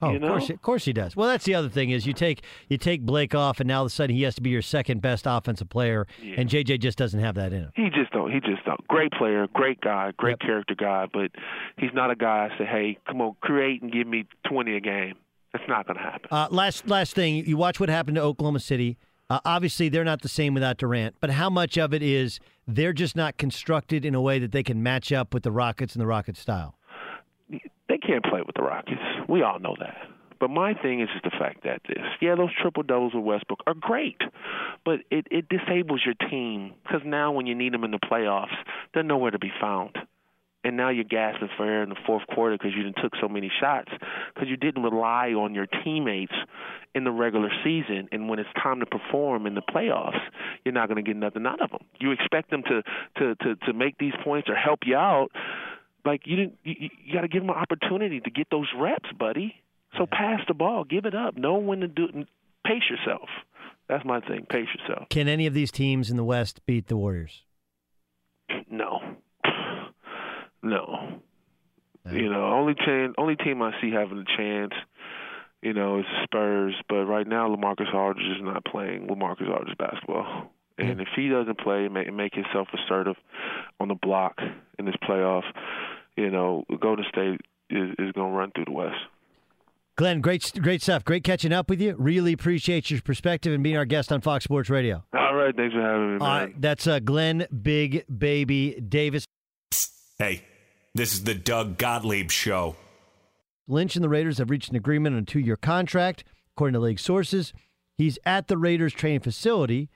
Oh, 0.00 0.10
You 0.10 0.16
of 0.16 0.22
course, 0.22 0.50
of 0.50 0.62
course 0.62 0.84
he 0.84 0.92
does. 0.92 1.14
Well, 1.14 1.28
that's 1.28 1.44
the 1.44 1.54
other 1.54 1.68
thing 1.68 1.90
is 1.90 2.06
you 2.08 2.12
take 2.12 2.42
you 2.66 2.76
take 2.76 3.02
Blake 3.02 3.36
off, 3.36 3.60
and 3.60 3.68
now 3.68 3.78
all 3.78 3.82
of 3.84 3.86
a 3.86 3.94
sudden 3.94 4.16
he 4.16 4.24
has 4.24 4.34
to 4.34 4.40
be 4.40 4.50
your 4.50 4.62
second 4.62 5.00
best 5.00 5.26
offensive 5.28 5.68
player, 5.68 6.08
and 6.36 6.48
JJ 6.48 6.80
just 6.80 6.98
doesn't 6.98 7.20
have 7.20 7.36
that 7.36 7.52
in 7.52 7.60
him. 7.62 7.72
He 7.76 7.88
just 7.88 8.10
don't. 8.10 8.32
He 8.32 8.40
just 8.40 8.64
don't. 8.64 8.84
Great 8.88 9.12
player, 9.12 9.46
great 9.54 9.80
guy, 9.80 10.10
great 10.16 10.40
character 10.40 10.74
guy, 10.74 11.06
but 11.12 11.30
he's 11.78 11.94
not 11.94 12.10
a 12.10 12.16
guy 12.16 12.50
I 12.52 12.58
say, 12.58 12.64
hey, 12.64 12.98
come 13.06 13.20
on, 13.20 13.36
create 13.42 13.80
and 13.80 13.92
give 13.92 14.08
me 14.08 14.24
20 14.48 14.76
a 14.76 14.80
game. 14.80 15.14
That's 15.52 15.68
not 15.68 15.86
going 15.86 15.96
to 15.98 16.02
happen. 16.02 16.28
Uh, 16.30 16.48
last 16.50 16.88
last 16.88 17.14
thing, 17.14 17.44
you 17.46 17.56
watch 17.56 17.78
what 17.78 17.88
happened 17.88 18.16
to 18.16 18.22
Oklahoma 18.22 18.60
City. 18.60 18.96
Uh, 19.28 19.40
obviously, 19.44 19.88
they're 19.88 20.04
not 20.04 20.22
the 20.22 20.28
same 20.28 20.54
without 20.54 20.78
Durant, 20.78 21.16
but 21.20 21.30
how 21.30 21.48
much 21.48 21.78
of 21.78 21.94
it 21.94 22.02
is 22.02 22.38
they're 22.66 22.92
just 22.92 23.16
not 23.16 23.38
constructed 23.38 24.04
in 24.04 24.14
a 24.14 24.20
way 24.20 24.38
that 24.38 24.52
they 24.52 24.62
can 24.62 24.82
match 24.82 25.12
up 25.12 25.32
with 25.32 25.42
the 25.42 25.52
Rockets 25.52 25.94
and 25.94 26.02
the 26.02 26.06
Rockets 26.06 26.40
style? 26.40 26.76
They 27.50 27.98
can't 27.98 28.24
play 28.24 28.40
with 28.46 28.56
the 28.56 28.62
Rockets. 28.62 29.00
We 29.28 29.42
all 29.42 29.58
know 29.58 29.76
that. 29.80 29.96
But 30.42 30.50
my 30.50 30.74
thing 30.74 31.00
is 31.00 31.08
just 31.12 31.22
the 31.22 31.30
fact 31.30 31.62
that 31.62 31.82
this, 31.86 32.04
yeah, 32.20 32.34
those 32.34 32.50
triple 32.60 32.82
doubles 32.82 33.14
with 33.14 33.22
Westbrook 33.22 33.60
are 33.66 33.74
great, 33.74 34.20
but 34.84 34.98
it 35.08 35.28
it 35.30 35.48
disables 35.48 36.02
your 36.04 36.16
team 36.28 36.72
because 36.82 37.02
now 37.04 37.30
when 37.30 37.46
you 37.46 37.54
need 37.54 37.72
them 37.72 37.84
in 37.84 37.92
the 37.92 38.00
playoffs, 38.00 38.56
they're 38.92 39.04
nowhere 39.04 39.30
to 39.30 39.38
be 39.38 39.52
found. 39.60 39.96
And 40.64 40.76
now 40.76 40.90
you're 40.90 41.04
gasping 41.04 41.48
for 41.56 41.66
air 41.66 41.82
in 41.82 41.88
the 41.88 41.96
fourth 42.06 42.22
quarter 42.32 42.56
because 42.56 42.72
you 42.76 42.84
didn't 42.84 43.02
took 43.02 43.12
so 43.20 43.28
many 43.28 43.50
shots 43.60 43.90
because 44.32 44.48
you 44.48 44.56
didn't 44.56 44.82
rely 44.84 45.30
on 45.30 45.54
your 45.54 45.66
teammates 45.66 46.34
in 46.94 47.02
the 47.04 47.10
regular 47.10 47.50
season. 47.64 48.08
And 48.12 48.28
when 48.28 48.38
it's 48.38 48.48
time 48.62 48.80
to 48.80 48.86
perform 48.86 49.46
in 49.46 49.54
the 49.54 49.62
playoffs, 49.62 50.20
you're 50.64 50.74
not 50.74 50.88
going 50.88 51.02
to 51.02 51.08
get 51.08 51.16
nothing 51.16 51.46
out 51.46 51.60
of 51.60 51.70
them. 51.70 51.84
You 51.98 52.12
expect 52.12 52.50
them 52.50 52.62
to 52.62 52.82
to 53.18 53.34
to 53.34 53.56
to 53.66 53.72
make 53.72 53.98
these 53.98 54.12
points 54.22 54.48
or 54.48 54.54
help 54.54 54.80
you 54.86 54.96
out. 54.96 55.30
Like 56.04 56.22
you 56.26 56.36
didn't, 56.36 56.58
you, 56.64 56.90
you 57.04 57.14
got 57.14 57.22
to 57.22 57.28
give 57.28 57.42
them 57.42 57.50
an 57.50 57.56
opportunity 57.56 58.20
to 58.20 58.30
get 58.30 58.48
those 58.50 58.68
reps, 58.78 59.10
buddy. 59.18 59.54
So 59.98 60.06
pass 60.06 60.40
the 60.48 60.54
ball, 60.54 60.84
give 60.84 61.04
it 61.04 61.14
up, 61.14 61.36
know 61.36 61.58
when 61.58 61.80
to 61.80 61.88
do 61.88 62.06
pace 62.64 62.82
yourself. 62.88 63.28
That's 63.88 64.04
my 64.04 64.20
thing. 64.20 64.46
Pace 64.48 64.68
yourself. 64.78 65.08
Can 65.10 65.28
any 65.28 65.46
of 65.46 65.54
these 65.54 65.70
teams 65.70 66.10
in 66.10 66.16
the 66.16 66.24
West 66.24 66.64
beat 66.66 66.86
the 66.86 66.96
Warriors? 66.96 67.42
No, 68.70 69.00
no. 70.62 71.20
You 72.10 72.28
know, 72.28 72.46
only 72.46 72.74
team, 72.74 73.14
only 73.16 73.36
team 73.36 73.62
I 73.62 73.70
see 73.80 73.92
having 73.92 74.18
a 74.18 74.36
chance, 74.36 74.72
you 75.62 75.72
know, 75.72 76.00
is 76.00 76.04
the 76.04 76.24
Spurs. 76.24 76.74
But 76.88 77.04
right 77.04 77.26
now, 77.26 77.54
LaMarcus 77.54 77.94
Aldridge 77.94 78.26
is 78.26 78.42
not 78.42 78.64
playing 78.64 79.06
LaMarcus 79.06 79.48
Aldridge 79.48 79.78
basketball. 79.78 80.50
And 80.78 81.00
if 81.00 81.08
he 81.14 81.28
doesn't 81.28 81.58
play 81.58 81.84
and 81.84 81.94
make, 81.94 82.12
make 82.12 82.34
himself 82.34 82.68
assertive 82.74 83.14
on 83.78 83.88
the 83.88 83.94
block 83.94 84.38
in 84.78 84.84
this 84.84 84.96
playoff, 85.08 85.44
you 86.16 86.30
know, 86.30 86.64
Golden 86.80 87.04
State 87.08 87.40
is, 87.70 87.90
is 87.98 88.12
going 88.12 88.32
to 88.32 88.36
run 88.36 88.50
through 88.52 88.64
the 88.64 88.72
West. 88.72 88.96
Glen, 89.96 90.22
great 90.22 90.50
great 90.60 90.82
stuff. 90.82 91.04
Great 91.04 91.22
catching 91.22 91.52
up 91.52 91.68
with 91.68 91.80
you. 91.80 91.94
Really 91.98 92.32
appreciate 92.32 92.90
your 92.90 93.02
perspective 93.02 93.52
and 93.52 93.62
being 93.62 93.76
our 93.76 93.84
guest 93.84 94.10
on 94.10 94.22
Fox 94.22 94.42
Sports 94.42 94.70
Radio. 94.70 95.04
All 95.14 95.34
right, 95.34 95.54
thanks 95.54 95.74
for 95.74 95.82
having 95.82 96.14
me, 96.14 96.18
man. 96.18 96.22
All 96.22 96.40
right, 96.40 96.60
that's 96.60 96.86
uh, 96.86 96.98
Glen 96.98 97.46
Big 97.62 98.04
Baby 98.06 98.80
Davis. 98.80 99.26
Hey, 100.18 100.44
this 100.94 101.14
is 101.14 101.24
the 101.24 101.34
Doug 101.34 101.78
Gottlieb 101.78 102.30
Show. 102.30 102.76
Lynch 103.66 103.96
and 103.96 104.04
the 104.04 104.08
Raiders 104.08 104.38
have 104.38 104.50
reached 104.50 104.70
an 104.70 104.76
agreement 104.76 105.16
on 105.16 105.22
a 105.22 105.24
two 105.24 105.40
year 105.40 105.56
contract, 105.56 106.24
according 106.54 106.74
to 106.74 106.80
league 106.80 106.98
sources. 106.98 107.52
He's 107.96 108.18
at 108.24 108.48
the 108.48 108.58
Raiders 108.58 108.92
training 108.92 109.20
facility. 109.20 109.88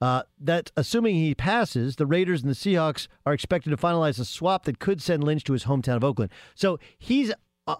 Uh, 0.00 0.22
that 0.38 0.70
assuming 0.76 1.16
he 1.16 1.34
passes, 1.34 1.96
the 1.96 2.06
Raiders 2.06 2.42
and 2.42 2.50
the 2.50 2.54
Seahawks 2.54 3.08
are 3.26 3.32
expected 3.32 3.70
to 3.70 3.76
finalize 3.76 4.20
a 4.20 4.24
swap 4.24 4.64
that 4.64 4.78
could 4.78 5.02
send 5.02 5.24
Lynch 5.24 5.42
to 5.42 5.52
his 5.52 5.64
hometown 5.64 5.96
of 5.96 6.04
Oakland. 6.04 6.30
So 6.54 6.78
he's 6.98 7.32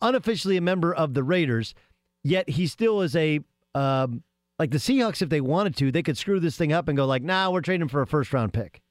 unofficially 0.02 0.56
a 0.56 0.60
member 0.60 0.92
of 0.92 1.14
the 1.14 1.22
Raiders, 1.22 1.74
yet 2.24 2.48
he 2.50 2.66
still 2.66 3.02
is 3.02 3.14
a 3.14 3.38
um, 3.74 4.24
like 4.58 4.72
the 4.72 4.78
Seahawks. 4.78 5.22
If 5.22 5.28
they 5.28 5.40
wanted 5.40 5.76
to, 5.76 5.92
they 5.92 6.02
could 6.02 6.18
screw 6.18 6.40
this 6.40 6.56
thing 6.56 6.72
up 6.72 6.88
and 6.88 6.96
go 6.96 7.06
like, 7.06 7.22
"Nah, 7.22 7.50
we're 7.50 7.60
trading 7.60 7.86
for 7.86 8.02
a 8.02 8.06
first 8.06 8.32
round 8.32 8.52
pick." 8.52 8.82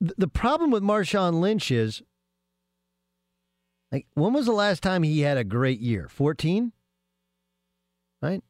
The, 0.00 0.28
problem 0.28 0.70
with 0.70 0.82
Marshawn 0.82 1.40
Lynch 1.40 1.70
is 1.70 2.02
like, 3.90 4.06
when 4.14 4.32
was 4.32 4.46
the 4.46 4.52
last 4.52 4.82
time 4.82 5.02
he 5.02 5.20
had 5.20 5.38
a 5.38 5.44
great 5.44 5.80
year? 5.80 6.08
14? 6.08 6.72
Right? 8.20 8.42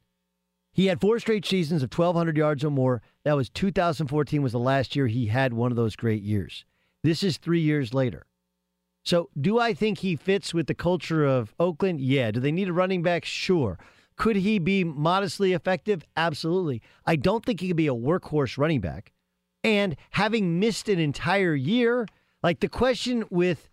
He 0.72 0.86
had 0.86 1.00
four 1.00 1.18
straight 1.20 1.46
seasons 1.46 1.82
of 1.82 1.92
1,200 1.92 2.36
yards 2.36 2.64
or 2.64 2.70
more. 2.70 3.02
That 3.24 3.36
was 3.36 3.48
2014 3.50 4.42
was 4.42 4.52
the 4.52 4.58
last 4.58 4.96
year 4.96 5.06
he 5.06 5.26
had 5.26 5.52
one 5.52 5.70
of 5.70 5.76
those 5.76 5.96
great 5.96 6.22
years. 6.22 6.64
This 7.02 7.22
is 7.22 7.36
three 7.36 7.60
years 7.60 7.94
later. 7.94 8.26
So, 9.04 9.28
do 9.38 9.58
I 9.58 9.74
think 9.74 9.98
he 9.98 10.16
fits 10.16 10.54
with 10.54 10.66
the 10.66 10.74
culture 10.74 11.24
of 11.24 11.54
Oakland? 11.60 12.00
Yeah. 12.00 12.30
Do 12.30 12.40
they 12.40 12.50
need 12.50 12.68
a 12.68 12.72
running 12.72 13.02
back? 13.02 13.24
Sure. 13.26 13.78
Could 14.16 14.36
he 14.36 14.58
be 14.58 14.82
modestly 14.82 15.52
effective? 15.52 16.04
Absolutely. 16.16 16.80
I 17.04 17.16
don't 17.16 17.44
think 17.44 17.60
he 17.60 17.68
could 17.68 17.76
be 17.76 17.86
a 17.86 17.94
workhorse 17.94 18.56
running 18.56 18.80
back. 18.80 19.12
And 19.64 19.96
having 20.10 20.60
missed 20.60 20.88
an 20.88 20.98
entire 21.00 21.54
year, 21.54 22.06
like 22.42 22.60
the 22.60 22.68
question 22.68 23.24
with 23.30 23.70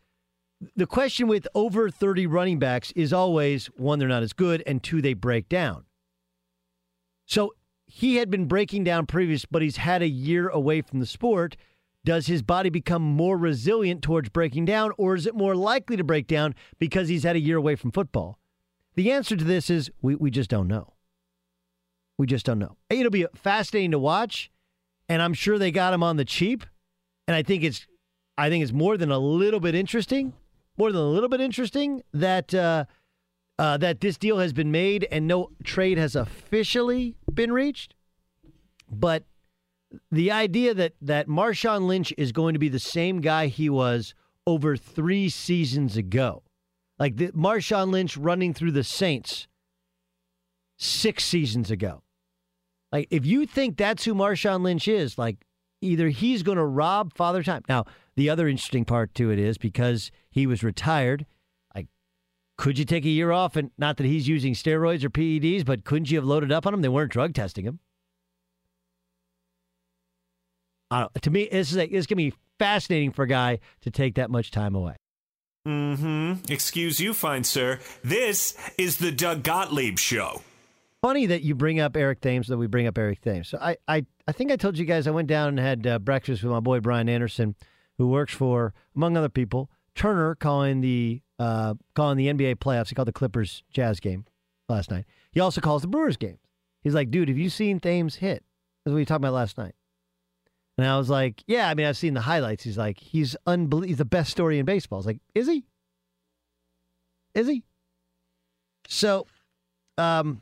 the 0.75 0.87
question 0.87 1.27
with 1.27 1.47
over 1.55 1.89
30 1.89 2.27
running 2.27 2.59
backs 2.59 2.91
is 2.95 3.11
always 3.11 3.67
one, 3.77 3.99
they're 3.99 4.07
not 4.07 4.23
as 4.23 4.31
good, 4.31 4.63
and 4.65 4.81
two, 4.81 5.01
they 5.01 5.13
break 5.13 5.49
down. 5.49 5.85
So 7.25 7.55
he 7.87 8.17
had 8.17 8.29
been 8.29 8.45
breaking 8.45 8.83
down 8.83 9.05
previous, 9.07 9.43
but 9.45 9.61
he's 9.61 9.77
had 9.77 10.01
a 10.01 10.07
year 10.07 10.47
away 10.49 10.81
from 10.81 10.99
the 10.99 11.05
sport. 11.05 11.57
Does 12.05 12.27
his 12.27 12.41
body 12.41 12.69
become 12.69 13.01
more 13.01 13.37
resilient 13.37 14.01
towards 14.01 14.29
breaking 14.29 14.65
down, 14.65 14.91
or 14.97 15.15
is 15.15 15.25
it 15.25 15.35
more 15.35 15.55
likely 15.55 15.97
to 15.97 16.03
break 16.03 16.27
down 16.27 16.55
because 16.79 17.09
he's 17.09 17.23
had 17.23 17.35
a 17.35 17.39
year 17.39 17.57
away 17.57 17.75
from 17.75 17.91
football? 17.91 18.39
The 18.95 19.11
answer 19.11 19.35
to 19.35 19.43
this 19.43 19.69
is 19.69 19.91
we, 20.01 20.15
we 20.15 20.31
just 20.31 20.49
don't 20.49 20.67
know. 20.67 20.93
We 22.17 22.27
just 22.27 22.45
don't 22.45 22.59
know. 22.59 22.77
It'll 22.89 23.11
be 23.11 23.25
fascinating 23.35 23.91
to 23.91 23.99
watch, 23.99 24.51
and 25.11 25.21
I'm 25.21 25.33
sure 25.33 25.59
they 25.59 25.71
got 25.71 25.93
him 25.93 26.03
on 26.03 26.15
the 26.15 26.23
cheap. 26.23 26.65
And 27.27 27.35
I 27.35 27.43
think 27.43 27.65
it's 27.65 27.85
I 28.37 28.49
think 28.49 28.63
it's 28.63 28.71
more 28.71 28.95
than 28.95 29.11
a 29.11 29.19
little 29.19 29.59
bit 29.59 29.75
interesting, 29.75 30.33
more 30.77 30.89
than 30.93 31.01
a 31.01 31.09
little 31.09 31.27
bit 31.27 31.41
interesting 31.41 32.01
that 32.13 32.53
uh, 32.53 32.85
uh, 33.59 33.75
that 33.77 33.99
this 33.99 34.17
deal 34.17 34.39
has 34.39 34.53
been 34.53 34.71
made 34.71 35.05
and 35.11 35.27
no 35.27 35.51
trade 35.65 35.97
has 35.97 36.15
officially 36.15 37.17
been 37.31 37.51
reached. 37.51 37.93
But 38.89 39.25
the 40.09 40.31
idea 40.31 40.73
that 40.73 40.93
that 41.01 41.27
Marshawn 41.27 41.87
Lynch 41.87 42.13
is 42.17 42.31
going 42.31 42.53
to 42.53 42.59
be 42.59 42.69
the 42.69 42.79
same 42.79 43.19
guy 43.19 43.47
he 43.47 43.69
was 43.69 44.15
over 44.47 44.77
three 44.77 45.27
seasons 45.27 45.97
ago, 45.97 46.41
like 46.97 47.17
the 47.17 47.33
Marshawn 47.33 47.91
Lynch 47.91 48.15
running 48.15 48.53
through 48.53 48.71
the 48.71 48.85
Saints 48.85 49.49
six 50.77 51.25
seasons 51.25 51.69
ago. 51.69 52.01
Like, 52.91 53.07
if 53.09 53.25
you 53.25 53.45
think 53.45 53.77
that's 53.77 54.03
who 54.03 54.13
Marshawn 54.13 54.63
Lynch 54.63 54.87
is, 54.87 55.17
like, 55.17 55.45
either 55.81 56.09
he's 56.09 56.43
going 56.43 56.57
to 56.57 56.65
rob 56.65 57.13
Father 57.13 57.41
Time. 57.41 57.63
Now, 57.69 57.85
the 58.15 58.29
other 58.29 58.47
interesting 58.47 58.85
part 58.85 59.13
to 59.15 59.31
it 59.31 59.39
is 59.39 59.57
because 59.57 60.11
he 60.29 60.45
was 60.45 60.63
retired, 60.63 61.25
like, 61.73 61.87
could 62.57 62.77
you 62.77 62.85
take 62.85 63.05
a 63.05 63.09
year 63.09 63.31
off? 63.31 63.55
And 63.55 63.71
not 63.77 63.97
that 63.97 64.05
he's 64.05 64.27
using 64.27 64.53
steroids 64.53 65.03
or 65.03 65.09
PEDs, 65.09 65.65
but 65.65 65.85
couldn't 65.85 66.11
you 66.11 66.17
have 66.17 66.25
loaded 66.25 66.51
up 66.51 66.67
on 66.67 66.73
him? 66.73 66.81
They 66.81 66.89
weren't 66.89 67.11
drug 67.11 67.33
testing 67.33 67.65
him. 67.65 67.79
To 70.91 71.29
me, 71.29 71.47
this 71.49 71.71
is, 71.71 71.77
a, 71.77 71.83
it's 71.83 72.05
going 72.05 72.17
to 72.17 72.31
be 72.31 72.33
fascinating 72.59 73.11
for 73.11 73.23
a 73.23 73.27
guy 73.27 73.59
to 73.81 73.89
take 73.89 74.15
that 74.15 74.29
much 74.29 74.51
time 74.51 74.75
away. 74.75 74.97
Mm-hmm. 75.65 76.51
Excuse 76.51 76.99
you, 76.99 77.13
fine 77.13 77.45
sir. 77.45 77.79
This 78.03 78.57
is 78.77 78.97
the 78.97 79.11
Doug 79.11 79.43
Gottlieb 79.43 79.97
Show. 79.97 80.41
Funny 81.01 81.25
that 81.25 81.41
you 81.41 81.55
bring 81.55 81.79
up 81.79 81.97
Eric 81.97 82.21
Thames, 82.21 82.47
that 82.47 82.57
we 82.57 82.67
bring 82.67 82.85
up 82.85 82.97
Eric 82.97 83.21
Thames. 83.21 83.49
So 83.49 83.57
I, 83.59 83.77
I, 83.87 84.05
I 84.27 84.31
think 84.31 84.51
I 84.51 84.55
told 84.55 84.77
you 84.77 84.85
guys 84.85 85.07
I 85.07 85.11
went 85.11 85.27
down 85.27 85.49
and 85.49 85.59
had 85.59 85.87
uh, 85.87 85.99
breakfast 85.99 86.43
with 86.43 86.51
my 86.51 86.59
boy 86.59 86.79
Brian 86.79 87.09
Anderson, 87.09 87.55
who 87.97 88.07
works 88.07 88.33
for, 88.33 88.73
among 88.95 89.17
other 89.17 89.29
people, 89.29 89.71
Turner, 89.95 90.35
calling 90.35 90.81
the 90.81 91.21
uh, 91.39 91.73
calling 91.95 92.17
the 92.17 92.27
NBA 92.27 92.57
playoffs. 92.57 92.89
He 92.89 92.95
called 92.95 93.07
the 93.07 93.13
Clippers 93.13 93.63
Jazz 93.71 93.99
game 93.99 94.25
last 94.69 94.91
night. 94.91 95.05
He 95.31 95.39
also 95.39 95.59
calls 95.59 95.81
the 95.81 95.87
Brewers 95.87 96.17
games. 96.17 96.39
He's 96.83 96.93
like, 96.93 97.09
dude, 97.09 97.29
have 97.29 97.37
you 97.37 97.49
seen 97.49 97.79
Thames 97.79 98.15
hit? 98.15 98.43
That's 98.85 98.93
what 98.93 98.97
we 98.97 99.05
talked 99.05 99.21
about 99.21 99.33
last 99.33 99.57
night. 99.57 99.73
And 100.77 100.87
I 100.87 100.97
was 100.97 101.09
like, 101.09 101.43
yeah, 101.47 101.67
I 101.69 101.73
mean, 101.73 101.85
I've 101.85 101.97
seen 101.97 102.13
the 102.13 102.21
highlights. 102.21 102.63
He's 102.63 102.77
like, 102.77 102.99
he's 102.99 103.35
unbelievable. 103.45 103.87
He's 103.87 103.97
the 103.97 104.05
best 104.05 104.31
story 104.31 104.59
in 104.59 104.65
baseball. 104.65 104.97
I 104.97 104.99
was 104.99 105.05
like, 105.05 105.19
is 105.35 105.47
he? 105.47 105.65
Is 107.33 107.47
he? 107.47 107.63
So, 108.87 109.27
um, 109.97 110.41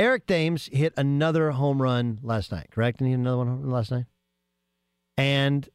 Eric 0.00 0.26
Thames 0.26 0.70
hit 0.72 0.94
another 0.96 1.50
home 1.50 1.82
run 1.82 2.20
last 2.22 2.50
night, 2.50 2.68
correct? 2.70 3.00
And 3.00 3.06
he 3.06 3.12
hit 3.12 3.20
another 3.20 3.36
one 3.36 3.70
last 3.70 3.90
night. 3.90 4.06
And 5.18 5.68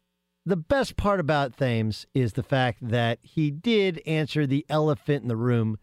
the 0.47 0.55
best 0.55 0.97
part 0.97 1.19
about 1.19 1.57
Thames 1.57 2.07
is 2.15 2.33
the 2.33 2.41
fact 2.41 2.79
that 2.81 3.19
he 3.21 3.51
did 3.51 4.01
answer 4.07 4.47
the 4.47 4.65
elephant 4.67 5.21
in 5.21 5.27
the 5.27 5.35
room 5.35 5.77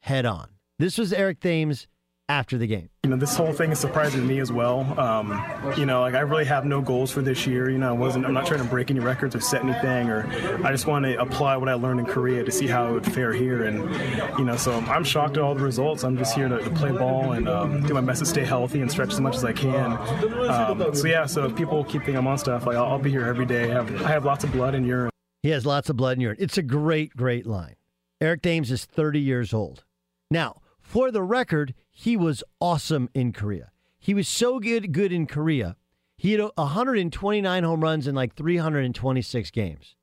head 0.00 0.26
on. 0.26 0.48
This 0.80 0.98
was 0.98 1.12
Eric 1.12 1.38
Thames 1.38 1.86
after 2.30 2.56
the 2.56 2.66
game. 2.66 2.88
You 3.02 3.10
know, 3.10 3.16
this 3.16 3.36
whole 3.36 3.52
thing 3.52 3.72
is 3.72 3.80
surprising 3.80 4.20
to 4.20 4.26
me 4.26 4.38
as 4.38 4.52
well. 4.52 4.98
Um, 4.98 5.28
you 5.76 5.84
know, 5.84 6.00
like 6.02 6.14
I 6.14 6.20
really 6.20 6.44
have 6.44 6.64
no 6.64 6.80
goals 6.80 7.10
for 7.10 7.22
this 7.22 7.44
year. 7.44 7.68
You 7.68 7.78
know, 7.78 7.88
I 7.88 7.92
wasn't. 7.92 8.24
I'm 8.24 8.32
not 8.32 8.46
trying 8.46 8.62
to 8.62 8.68
break 8.68 8.88
any 8.90 9.00
records 9.00 9.34
or 9.34 9.40
set 9.40 9.64
anything, 9.64 10.08
or 10.08 10.26
I 10.64 10.70
just 10.70 10.86
want 10.86 11.04
to 11.06 11.20
apply 11.20 11.56
what 11.56 11.68
I 11.68 11.74
learned 11.74 11.98
in 11.98 12.06
Korea 12.06 12.44
to 12.44 12.52
see 12.52 12.68
how 12.68 12.88
it 12.88 12.92
would 12.92 13.12
fare 13.12 13.32
here. 13.32 13.64
And 13.64 13.78
you 14.38 14.44
know, 14.44 14.56
so 14.56 14.72
I'm 14.72 15.02
shocked 15.02 15.38
at 15.38 15.42
all 15.42 15.56
the 15.56 15.64
results. 15.64 16.04
I'm 16.04 16.16
just 16.16 16.34
here 16.36 16.48
to, 16.48 16.60
to 16.60 16.70
play 16.70 16.92
ball 16.92 17.32
and 17.32 17.48
um, 17.48 17.84
do 17.84 17.94
my 17.94 18.00
best 18.00 18.20
to 18.20 18.26
stay 18.26 18.44
healthy 18.44 18.80
and 18.80 18.88
stretch 18.88 19.12
as 19.12 19.20
much 19.20 19.34
as 19.34 19.44
I 19.44 19.52
can. 19.52 19.98
Um, 20.48 20.94
so 20.94 21.08
yeah, 21.08 21.26
so 21.26 21.46
if 21.46 21.56
people 21.56 21.82
keep 21.82 22.02
thinking 22.02 22.16
I'm 22.16 22.28
on 22.28 22.38
stuff, 22.38 22.64
like 22.64 22.76
I'll, 22.76 22.84
I'll 22.84 22.98
be 23.00 23.10
here 23.10 23.26
every 23.26 23.46
day. 23.46 23.72
I 23.72 23.74
have, 23.74 24.02
I 24.02 24.08
have 24.08 24.24
lots 24.24 24.44
of 24.44 24.52
blood 24.52 24.76
and 24.76 24.86
urine. 24.86 25.10
He 25.42 25.48
has 25.50 25.66
lots 25.66 25.90
of 25.90 25.96
blood 25.96 26.18
in 26.18 26.20
urine. 26.20 26.36
It's 26.38 26.58
a 26.58 26.62
great, 26.62 27.16
great 27.16 27.44
line. 27.44 27.74
Eric 28.20 28.42
Thames 28.42 28.70
is 28.70 28.84
30 28.84 29.18
years 29.18 29.52
old. 29.52 29.84
Now, 30.30 30.59
for 30.90 31.12
the 31.12 31.22
record, 31.22 31.72
he 31.92 32.16
was 32.16 32.42
awesome 32.58 33.08
in 33.14 33.32
Korea. 33.32 33.70
He 34.00 34.12
was 34.12 34.26
so 34.26 34.58
good 34.58 34.92
good 34.92 35.12
in 35.12 35.28
Korea. 35.28 35.76
He 36.16 36.32
had 36.32 36.40
129 36.40 37.62
home 37.62 37.80
runs 37.80 38.08
in 38.08 38.16
like 38.16 38.34
326 38.34 39.52
games. 39.52 39.94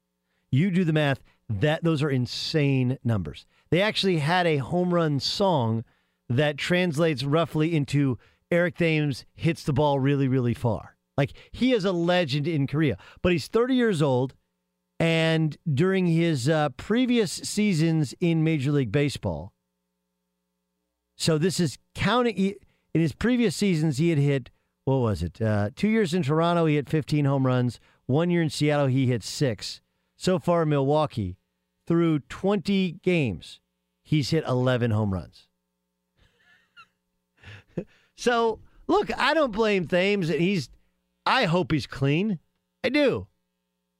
You 0.50 0.72
do 0.72 0.86
the 0.86 0.94
math, 0.94 1.20
that 1.50 1.84
those 1.84 2.02
are 2.02 2.10
insane 2.10 3.00
numbers. 3.04 3.46
They 3.70 3.82
actually 3.82 4.20
had 4.20 4.48
a 4.48 4.58
home 4.58 4.94
run 4.94 5.20
song 5.20 5.84
that 6.30 6.58
translates 6.58 7.26
roughly 7.26 7.76
into 7.76 8.18
Eric 8.50 8.78
Thames 8.78 9.26
hits 9.34 9.64
the 9.64 9.74
ball 9.74 10.00
really 10.00 10.30
really 10.30 10.54
far. 10.54 10.96
Like 11.18 11.34
he 11.52 11.74
is 11.74 11.84
a 11.84 11.92
legend 11.92 12.48
in 12.48 12.66
Korea, 12.66 12.98
but 13.22 13.34
he's 13.34 13.48
30 13.48 13.76
years 13.76 14.02
old 14.02 14.36
and 15.02 15.58
during 15.72 16.08
his 16.08 16.48
uh, 16.48 16.70
previous 16.70 17.34
seasons 17.34 18.16
in 18.22 18.42
Major 18.42 18.72
League 18.72 18.92
Baseball, 18.92 19.52
so 21.18 21.38
this 21.38 21.60
is 21.60 21.78
counting. 21.96 22.56
In 22.94 23.02
his 23.02 23.14
previous 23.14 23.56
seasons, 23.56 23.98
he 23.98 24.10
had 24.10 24.20
hit, 24.20 24.50
what 24.86 24.98
was 24.98 25.22
it? 25.22 25.42
Uh, 25.42 25.72
two 25.76 25.90
years 25.90 26.14
in 26.14 26.24
Toronto, 26.24 26.66
he 26.66 26.76
hit 26.76 26.90
15 26.90 27.26
home 27.26 27.46
runs. 27.46 27.80
One 28.06 28.30
year 28.30 28.42
in 28.42 28.50
Seattle, 28.50 28.88
he 28.88 29.08
hit 29.08 29.24
six. 29.24 29.82
So 30.16 30.40
far 30.40 30.66
Milwaukee, 30.66 31.38
through 31.86 32.20
20 32.20 33.00
games, 33.04 33.60
he's 34.04 34.30
hit 34.30 34.46
11 34.48 34.92
home 34.92 35.14
runs. 35.14 35.48
so, 38.16 38.60
look, 38.88 39.10
I 39.18 39.34
don't 39.34 39.52
blame 39.52 39.88
Thames. 39.88 40.30
And 40.30 40.40
he's, 40.40 40.70
I 41.26 41.46
hope 41.46 41.72
he's 41.72 41.88
clean. 41.88 42.40
I 42.84 42.90
do. 42.90 43.28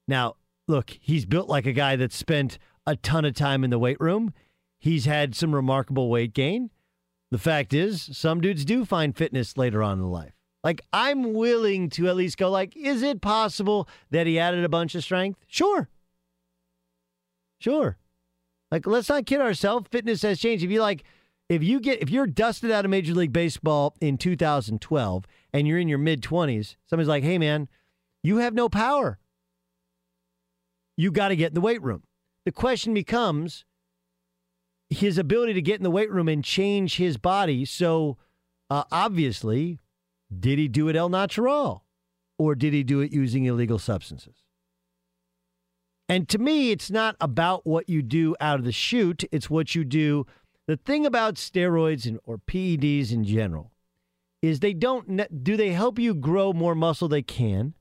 Now, 0.08 0.36
look, 0.68 0.98
he's 1.00 1.26
built 1.26 1.50
like 1.50 1.66
a 1.66 1.74
guy 1.74 1.96
that's 1.96 2.16
spent 2.16 2.58
a 2.86 2.96
ton 2.96 3.26
of 3.26 3.36
time 3.36 3.64
in 3.64 3.70
the 3.70 3.80
weight 3.80 4.00
room. 4.00 4.34
He's 4.80 5.06
had 5.06 5.36
some 5.36 5.54
remarkable 5.54 6.10
weight 6.10 6.34
gain. 6.34 6.70
The 7.32 7.38
fact 7.38 7.74
is, 7.74 8.10
some 8.14 8.42
dudes 8.42 8.64
do 8.64 8.86
find 8.86 9.16
fitness 9.16 9.58
later 9.58 9.84
on 9.84 10.00
in 10.00 10.10
life. 10.10 10.34
Like 10.64 10.82
I'm 10.92 11.34
willing 11.34 11.90
to 11.92 12.08
at 12.08 12.16
least 12.16 12.38
go 12.38 12.50
like, 12.50 12.76
is 12.76 13.02
it 13.02 13.22
possible 13.22 13.88
that 14.12 14.28
he 14.28 14.40
added 14.40 14.64
a 14.64 14.70
bunch 14.70 14.96
of 14.96 15.04
strength? 15.04 15.40
Sure. 15.48 15.90
Sure. 17.60 17.98
Like 18.72 18.86
let's 18.86 19.10
not 19.10 19.26
kid 19.26 19.42
ourselves. 19.42 19.88
Fitness 19.92 20.22
has 20.24 20.40
changed. 20.40 20.64
If 20.64 20.72
you 20.72 20.82
like 20.82 21.04
if 21.50 21.64
you 21.64 21.80
get 21.80 22.02
if 22.02 22.10
you're 22.10 22.28
dusted 22.28 22.72
out 22.72 22.86
of 22.86 22.92
Major 22.92 23.14
League 23.14 23.32
Baseball 23.32 23.96
in 24.02 24.18
2012 24.18 25.26
and 25.54 25.68
you're 25.68 25.80
in 25.80 25.88
your 25.88 25.98
mid 25.98 26.22
20s, 26.22 26.76
somebody's 26.86 27.08
like, 27.08 27.24
"Hey 27.24 27.38
man, 27.38 27.70
you 28.24 28.38
have 28.38 28.54
no 28.54 28.68
power. 28.68 29.20
You 30.98 31.12
got 31.12 31.30
to 31.30 31.36
get 31.36 31.50
in 31.50 31.54
the 31.54 31.62
weight 31.62 31.82
room." 31.82 32.04
The 32.46 32.52
question 32.52 32.94
becomes, 32.94 33.66
his 34.90 35.18
ability 35.18 35.54
to 35.54 35.62
get 35.62 35.78
in 35.78 35.84
the 35.84 35.92
weight 35.92 36.12
room 36.12 36.28
and 36.28 36.44
change 36.44 36.98
his 36.98 37.18
body. 37.18 37.66
So, 37.66 38.18
uh, 38.70 38.84
obviously, 38.92 39.80
did 40.38 40.60
he 40.60 40.68
do 40.68 40.88
it 40.90 40.96
el 40.96 41.10
natural 41.10 41.84
or 42.38 42.56
did 42.56 42.74
he 42.74 42.84
do 42.84 43.02
it 43.02 43.12
using 43.12 43.46
illegal 43.46 43.80
substances? 43.80 44.44
And 46.10 46.30
to 46.30 46.38
me, 46.38 46.72
it's 46.72 46.90
not 46.90 47.18
about 47.20 47.66
what 47.66 47.90
you 47.90 48.02
do 48.02 48.36
out 48.40 48.60
of 48.60 48.66
the 48.66 48.72
chute, 48.72 49.24
it's 49.32 49.50
what 49.50 49.76
you 49.76 49.84
do. 49.84 50.26
The 50.66 50.78
thing 50.78 51.06
about 51.06 51.36
steroids 51.36 52.06
and, 52.06 52.20
or 52.24 52.38
PEDs 52.38 53.12
in 53.12 53.24
general 53.24 53.72
is 54.42 54.60
they 54.60 54.74
don't 54.74 55.44
do 55.44 55.58
they 55.58 55.72
help 55.72 55.98
you 56.00 56.14
grow 56.14 56.54
more 56.54 56.76
muscle 56.76 57.08
they 57.08 57.22
can. 57.22 57.74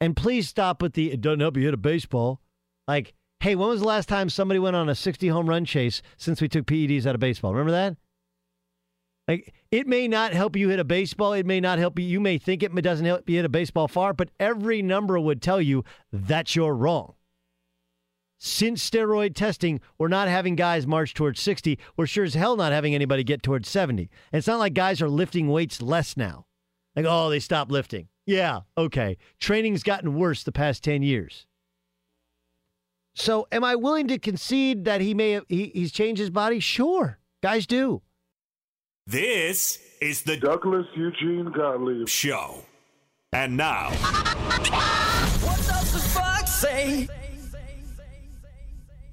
And 0.00 0.16
please 0.16 0.48
stop 0.48 0.82
with 0.82 0.92
the 0.92 1.12
it 1.12 1.20
doesn't 1.20 1.40
help 1.40 1.56
you 1.56 1.64
hit 1.64 1.74
a 1.74 1.78
baseball. 1.78 2.40
Like 2.86 3.14
Hey, 3.40 3.54
when 3.54 3.68
was 3.68 3.80
the 3.80 3.86
last 3.86 4.08
time 4.08 4.28
somebody 4.28 4.58
went 4.58 4.76
on 4.76 4.88
a 4.88 4.94
60 4.94 5.28
home 5.28 5.48
run 5.48 5.64
chase 5.64 6.02
since 6.16 6.40
we 6.40 6.48
took 6.48 6.66
PEDs 6.66 7.06
out 7.06 7.14
of 7.14 7.20
baseball? 7.20 7.52
Remember 7.52 7.72
that? 7.72 7.96
Like, 9.28 9.54
it 9.70 9.86
may 9.86 10.06
not 10.06 10.32
help 10.32 10.56
you 10.56 10.68
hit 10.68 10.78
a 10.78 10.84
baseball. 10.84 11.32
It 11.32 11.46
may 11.46 11.60
not 11.60 11.78
help 11.78 11.98
you. 11.98 12.04
You 12.04 12.20
may 12.20 12.38
think 12.38 12.62
it 12.62 12.72
doesn't 12.82 13.04
help 13.04 13.28
you 13.28 13.36
hit 13.36 13.44
a 13.44 13.48
baseball 13.48 13.88
far, 13.88 14.12
but 14.12 14.30
every 14.38 14.82
number 14.82 15.18
would 15.18 15.42
tell 15.42 15.60
you 15.60 15.84
that 16.12 16.54
you're 16.54 16.74
wrong. 16.74 17.14
Since 18.38 18.88
steroid 18.88 19.34
testing, 19.34 19.80
we're 19.98 20.08
not 20.08 20.28
having 20.28 20.56
guys 20.56 20.86
march 20.86 21.14
towards 21.14 21.40
60. 21.40 21.78
We're 21.96 22.06
sure 22.06 22.24
as 22.24 22.34
hell 22.34 22.56
not 22.56 22.72
having 22.72 22.94
anybody 22.94 23.24
get 23.24 23.42
towards 23.42 23.68
70. 23.68 24.10
And 24.32 24.38
it's 24.38 24.46
not 24.46 24.58
like 24.58 24.74
guys 24.74 25.00
are 25.02 25.08
lifting 25.08 25.48
weights 25.48 25.82
less 25.82 26.16
now. 26.16 26.46
Like, 26.94 27.06
oh, 27.08 27.30
they 27.30 27.40
stopped 27.40 27.70
lifting. 27.70 28.08
Yeah, 28.26 28.60
okay. 28.76 29.16
Training's 29.40 29.82
gotten 29.82 30.14
worse 30.14 30.42
the 30.42 30.52
past 30.52 30.84
10 30.84 31.02
years. 31.02 31.45
So, 33.18 33.48
am 33.50 33.64
I 33.64 33.76
willing 33.76 34.08
to 34.08 34.18
concede 34.18 34.84
that 34.84 35.00
he 35.00 35.14
may 35.14 35.30
have, 35.32 35.44
he, 35.48 35.72
he's 35.74 35.90
changed 35.90 36.20
his 36.20 36.28
body? 36.28 36.60
Sure, 36.60 37.18
guys 37.42 37.66
do. 37.66 38.02
This 39.06 39.78
is 40.02 40.20
the 40.22 40.36
Douglas 40.36 40.84
Eugene 40.94 41.50
Gottlieb 41.50 42.08
Show. 42.08 42.62
And 43.32 43.56
now, 43.56 43.88
what 45.40 45.56
does 45.56 45.92
the 45.94 45.98
fox 45.98 46.52
say? 46.52 47.08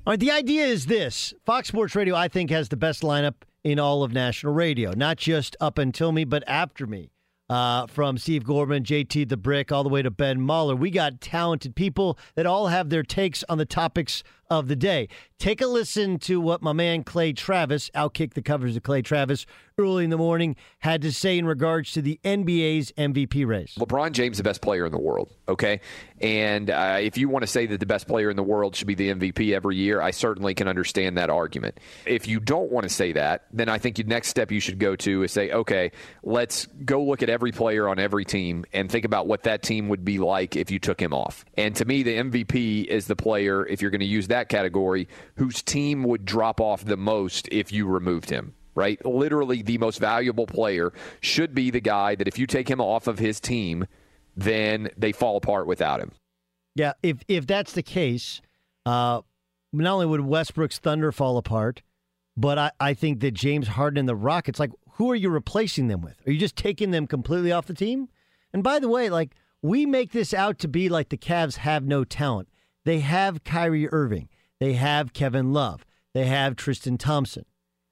All 0.06 0.12
right, 0.12 0.20
the 0.20 0.32
idea 0.32 0.66
is 0.66 0.88
this 0.88 1.34
Fox 1.46 1.70
Sports 1.70 1.96
Radio, 1.96 2.14
I 2.14 2.28
think, 2.28 2.50
has 2.50 2.68
the 2.68 2.76
best 2.76 3.04
lineup 3.04 3.36
in 3.64 3.80
all 3.80 4.04
of 4.04 4.12
national 4.12 4.54
radio, 4.54 4.92
not 4.92 5.16
just 5.16 5.56
up 5.62 5.78
until 5.78 6.12
me, 6.12 6.26
but 6.26 6.44
after 6.46 6.86
me 6.86 7.14
uh, 7.50 7.88
from 7.88 8.18
Steve 8.18 8.44
Gorman, 8.44 8.84
JT 8.84 9.30
the 9.30 9.38
Brick, 9.38 9.72
all 9.72 9.84
the 9.84 9.90
way 9.90 10.02
to 10.02 10.12
Ben 10.12 10.40
Maller. 10.40 10.78
We 10.78 10.90
got 10.90 11.22
talented 11.22 11.76
people 11.76 12.18
that 12.36 12.46
all 12.46 12.68
have 12.68 12.90
their 12.90 13.04
takes 13.04 13.44
on 13.50 13.58
the 13.58 13.66
topics 13.66 14.24
of 14.60 14.68
the 14.68 14.76
day. 14.76 15.08
Take 15.40 15.62
a 15.62 15.68
listen 15.68 16.20
to 16.20 16.40
what 16.40 16.62
my 16.62 16.72
man 16.72 17.04
Clay 17.04 17.34
Travis, 17.34 17.90
outkick 17.90 18.34
the 18.34 18.42
covers 18.42 18.78
of 18.78 18.84
Clay 18.84 19.02
Travis, 19.02 19.46
early 19.78 20.04
in 20.04 20.10
the 20.10 20.18
morning, 20.18 20.56
had 20.80 21.02
to 21.02 21.12
say 21.12 21.38
in 21.38 21.46
regards 21.46 21.92
to 21.94 22.02
the 22.02 22.20
NBA's 22.24 22.94
MVP 22.94 23.46
race. 23.46 23.76
LeBron 23.78 24.14
James, 24.14 24.38
the 24.38 24.44
best 24.44 24.62
player 24.62 24.86
in 24.86 24.92
the 24.92 25.00
world, 25.00 25.34
okay? 25.50 25.82
And 26.22 26.70
uh, 26.70 26.98
if 27.02 27.18
you 27.18 27.28
want 27.28 27.44
to 27.44 27.48
say 27.48 27.66
that 27.66 27.80
the 27.80 27.86
best 27.86 28.08
player 28.08 28.30
in 28.30 28.38
the 28.38 28.44
world 28.44 28.76
should 28.76 28.88
be 28.88 28.96
the 28.96 29.10
MVP 29.10 29.54
every 29.54 29.76
year, 29.76 30.02
I 30.02 30.12
certainly 30.12 30.54
can 30.54 30.70
understand 30.70 31.18
that 31.18 31.30
argument. 31.30 31.80
If 32.06 32.28
you 32.28 32.40
don't 32.40 32.72
want 32.72 32.84
to 32.84 32.90
say 32.90 33.12
that, 33.14 33.46
then 33.52 33.68
I 33.68 33.80
think 33.80 33.98
the 33.98 34.04
next 34.04 34.30
step 34.30 34.52
you 34.52 34.62
should 34.62 34.80
go 34.80 34.96
to 34.98 35.24
is 35.24 35.34
say, 35.34 35.52
okay, 35.52 35.92
let's 36.24 36.68
go 36.86 37.04
look 37.04 37.22
at 37.22 37.30
every 37.30 37.52
player 37.52 37.90
on 37.90 38.00
every 38.00 38.24
team 38.24 38.64
and 38.72 38.90
think 38.90 39.04
about 39.04 39.28
what 39.28 39.44
that 39.44 39.64
team 39.64 39.90
would 39.90 40.06
be 40.06 40.20
like 40.20 40.56
if 40.56 40.72
you 40.72 40.80
took 40.80 41.02
him 41.02 41.14
off. 41.14 41.44
And 41.58 41.76
to 41.76 41.86
me, 41.86 42.04
the 42.04 42.16
MVP 42.16 42.86
is 42.86 43.08
the 43.08 43.16
player, 43.16 43.66
if 43.66 43.82
you're 43.82 43.92
going 43.92 44.00
to 44.00 44.06
use 44.06 44.30
that 44.30 44.43
category, 44.50 45.08
whose 45.36 45.62
team 45.62 46.04
would 46.04 46.26
drop 46.26 46.60
off 46.62 46.86
the 46.86 46.98
most 46.98 47.48
if 47.52 47.72
you 47.72 47.88
removed 47.88 48.30
him 48.30 48.54
right? 48.76 49.04
Literally, 49.06 49.62
the 49.62 49.78
most 49.78 50.00
valuable 50.00 50.48
player 50.48 50.94
should 51.22 51.54
be 51.54 51.70
the 51.70 51.80
guy 51.80 52.16
that 52.16 52.28
if 52.28 52.38
you 52.40 52.48
take 52.48 52.68
him 52.68 52.82
off 52.82 53.08
of 53.08 53.20
his 53.20 53.40
team, 53.40 53.86
then 54.36 54.90
they 54.98 55.12
fall 55.12 55.38
apart 55.38 55.68
without 55.68 56.00
him. 56.00 56.12
Yeah, 56.76 56.94
if 57.04 57.18
if 57.28 57.46
that's 57.46 57.74
the 57.74 57.84
case, 57.84 58.42
uh, 58.86 59.22
not 59.72 59.94
only 59.94 60.06
would 60.06 60.22
Westbrook's 60.22 60.80
Thunder 60.80 61.12
fall 61.12 61.38
apart, 61.38 61.84
but 62.36 62.58
I, 62.58 62.72
I 62.80 62.94
think 62.94 63.20
that 63.20 63.32
James 63.32 63.70
Harden 63.70 64.00
and 64.00 64.10
the 64.10 64.16
Rockets, 64.16 64.60
like, 64.60 64.72
who 64.94 65.12
are 65.12 65.16
you 65.16 65.30
replacing 65.30 65.88
them 65.88 66.02
with? 66.02 66.16
Are 66.26 66.32
you 66.32 66.40
just 66.40 66.56
taking 66.56 66.92
them 66.92 67.06
completely 67.06 67.52
off 67.52 67.68
the 67.68 67.74
team? 67.74 68.10
And 68.54 68.64
by 68.64 68.80
the 68.80 68.90
way, 68.90 69.10
like, 69.10 69.36
we 69.62 69.86
make 69.86 70.12
this 70.12 70.34
out 70.34 70.60
to 70.60 70.68
be 70.68 70.90
like 70.90 71.10
the 71.10 71.18
Cavs 71.18 71.58
have 71.58 71.86
no 71.86 72.04
talent. 72.04 72.50
They 72.86 73.00
have 73.00 73.44
Kyrie 73.44 73.88
Irving. 73.92 74.30
They 74.60 74.74
have 74.74 75.14
Kevin 75.14 75.54
Love. 75.54 75.86
They 76.14 76.26
have 76.26 76.56
Tristan 76.56 76.98
Thompson. 76.98 77.46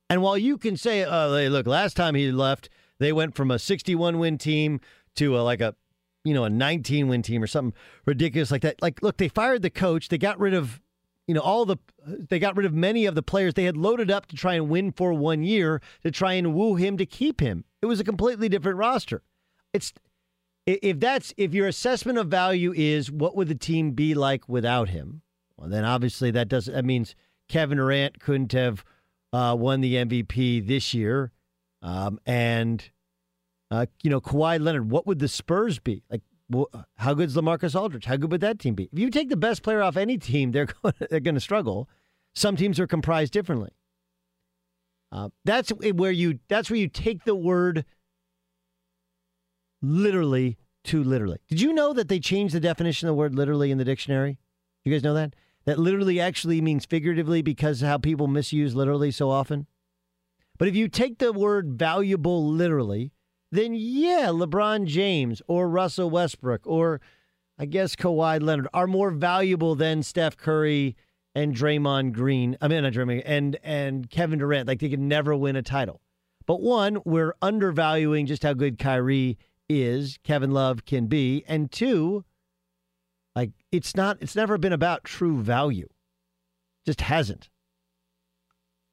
And 0.10 0.22
while 0.22 0.38
you 0.38 0.58
can 0.58 0.78
say, 0.78 1.06
oh, 1.06 1.36
hey, 1.36 1.50
look, 1.50 1.66
last 1.66 1.96
time 1.96 2.16
he 2.16 2.32
left, 2.32 2.70
they 3.00 3.14
went 3.14 3.36
from 3.36 3.50
a 3.50 3.58
61 3.58 4.20
win 4.20 4.38
team 4.38 4.82
to 5.16 5.38
a, 5.38 5.42
like 5.42 5.62
a, 5.62 5.76
you 6.24 6.34
know, 6.34 6.44
a 6.44 6.50
19 6.50 7.08
win 7.08 7.22
team 7.22 7.42
or 7.42 7.48
something 7.48 7.74
ridiculous 8.06 8.52
like 8.52 8.62
that. 8.62 8.82
Like, 8.82 9.02
look, 9.02 9.18
they 9.18 9.28
fired 9.28 9.62
the 9.62 9.70
coach. 9.70 10.10
They 10.10 10.18
got 10.18 10.40
rid 10.40 10.54
of, 10.54 10.82
you 11.28 11.34
know, 11.34 11.42
all 11.42 11.66
the, 11.66 11.78
they 12.06 12.40
got 12.40 12.56
rid 12.56 12.66
of 12.66 12.74
many 12.74 13.06
of 13.06 13.16
the 13.16 13.24
players 13.24 13.54
they 13.54 13.64
had 13.64 13.78
loaded 13.78 14.12
up 14.12 14.28
to 14.28 14.36
try 14.36 14.56
and 14.56 14.70
win 14.70 14.92
for 14.92 15.14
one 15.14 15.44
year 15.44 15.82
to 16.04 16.12
try 16.12 16.34
and 16.34 16.54
woo 16.54 16.76
him 16.76 16.98
to 16.98 17.06
keep 17.06 17.40
him. 17.40 17.64
It 17.82 17.86
was 17.86 18.00
a 18.00 18.04
completely 18.04 18.50
different 18.50 18.78
roster. 18.78 19.24
It's, 19.74 19.94
if 20.66 21.00
that's, 21.00 21.34
if 21.38 21.54
your 21.54 21.68
assessment 21.68 22.18
of 22.18 22.28
value 22.28 22.74
is 22.76 23.10
what 23.10 23.36
would 23.36 23.48
the 23.48 23.56
team 23.56 23.92
be 23.92 24.14
like 24.14 24.48
without 24.48 24.90
him, 24.90 25.22
well, 25.62 25.70
then 25.70 25.86
obviously 25.86 26.32
that 26.32 26.48
does, 26.48 26.66
that 26.66 26.86
means 26.86 27.14
Kevin 27.48 27.78
Durant 27.78 28.20
couldn't 28.20 28.52
have, 28.54 28.84
uh, 29.32 29.56
won 29.58 29.82
the 29.82 29.96
MVP 29.96 30.66
this 30.66 30.94
year. 30.94 31.32
Um, 31.84 32.20
and, 32.26 32.90
uh, 33.70 33.86
you 34.02 34.10
know, 34.10 34.20
Kawhi 34.20 34.60
Leonard, 34.60 34.90
what 34.90 35.06
would 35.06 35.20
the 35.20 35.28
Spurs 35.28 35.78
be? 35.78 36.04
Like, 36.10 36.22
wh- 36.54 36.76
how 36.98 37.14
good's 37.14 37.36
LaMarcus 37.36 37.80
Aldridge? 37.80 38.06
How 38.06 38.18
good 38.18 38.32
would 38.32 38.42
that 38.42 38.60
team 38.60 38.74
be? 38.74 38.90
If 38.92 38.98
you 39.00 39.12
take 39.12 39.30
the 39.30 39.38
best 39.38 39.62
player 39.62 39.82
off 39.82 39.98
any 39.98 40.18
team, 40.18 40.52
they're 40.52 40.66
going 40.84 40.96
they're 41.10 41.20
going 41.20 41.36
to 41.36 41.42
struggle. 41.42 41.88
Some 42.34 42.56
teams 42.56 42.80
are 42.80 42.88
comprised 42.88 43.34
differently. 43.34 43.70
Uh, 45.12 45.30
that's 45.46 45.70
where 45.70 46.12
you 46.12 46.40
that's 46.48 46.70
where 46.70 46.80
you 46.80 46.88
take 46.88 47.24
the 47.26 47.36
word 47.36 47.86
literally 49.82 50.58
to 50.86 51.04
literally. 51.04 51.40
Did 51.50 51.62
you 51.62 51.74
know 51.74 51.94
that 51.94 52.08
they 52.08 52.20
changed 52.20 52.56
the 52.56 52.60
definition 52.60 53.08
of 53.08 53.14
the 53.14 53.18
word 53.18 53.36
literally 53.36 53.72
in 53.72 53.78
the 53.78 53.86
dictionary? 53.86 54.40
You 54.84 54.92
guys 54.92 55.04
know 55.04 55.14
that? 55.14 55.36
That 55.66 55.80
literally 55.80 56.20
actually 56.20 56.62
means 56.62 56.86
figuratively 56.86 57.42
because 57.42 57.82
how 57.82 57.98
people 57.98 58.28
misuse 58.28 58.76
literally 58.76 59.12
so 59.12 59.30
often. 59.30 59.68
But 60.58 60.68
if 60.68 60.76
you 60.76 60.88
take 60.88 61.18
the 61.18 61.34
word 61.34 61.78
valuable 61.78 62.48
literally, 62.48 63.12
then 63.52 63.74
yeah, 63.74 64.28
LeBron 64.28 64.86
James 64.86 65.42
or 65.48 65.70
Russell 65.70 66.10
Westbrook 66.10 66.62
or 66.66 67.02
I 67.58 67.66
guess 67.66 67.96
Kawhi 67.96 68.42
Leonard 68.42 68.68
are 68.74 68.88
more 68.88 69.12
valuable 69.12 69.76
than 69.76 70.04
Steph 70.04 70.38
Curry 70.38 70.96
and 71.36 71.56
Draymond 71.56 72.14
Green. 72.14 72.58
I 72.62 72.68
mean, 72.68 72.84
not 72.84 72.94
Draymond 72.94 73.24
and 73.26 73.58
and 73.64 74.10
Kevin 74.10 74.40
Durant. 74.40 74.68
Like 74.68 74.80
they 74.80 74.90
could 74.90 75.00
never 75.00 75.36
win 75.36 75.56
a 75.56 75.62
title. 75.62 76.02
But 76.46 76.62
one, 76.62 77.00
we're 77.06 77.36
undervaluing 77.42 78.26
just 78.26 78.44
how 78.44 78.54
good 78.54 78.80
Kyrie 78.80 79.38
is, 79.70 80.18
Kevin 80.24 80.52
Love 80.52 80.86
can 80.86 81.08
be, 81.08 81.44
and 81.48 81.72
two, 81.72 82.26
like 83.36 83.52
it's 83.72 83.96
not 83.96 84.18
it's 84.22 84.36
never 84.36 84.58
been 84.58 84.74
about 84.74 85.04
true 85.04 85.42
value. 85.42 85.88
Just 86.86 87.02
hasn't. 87.02 87.50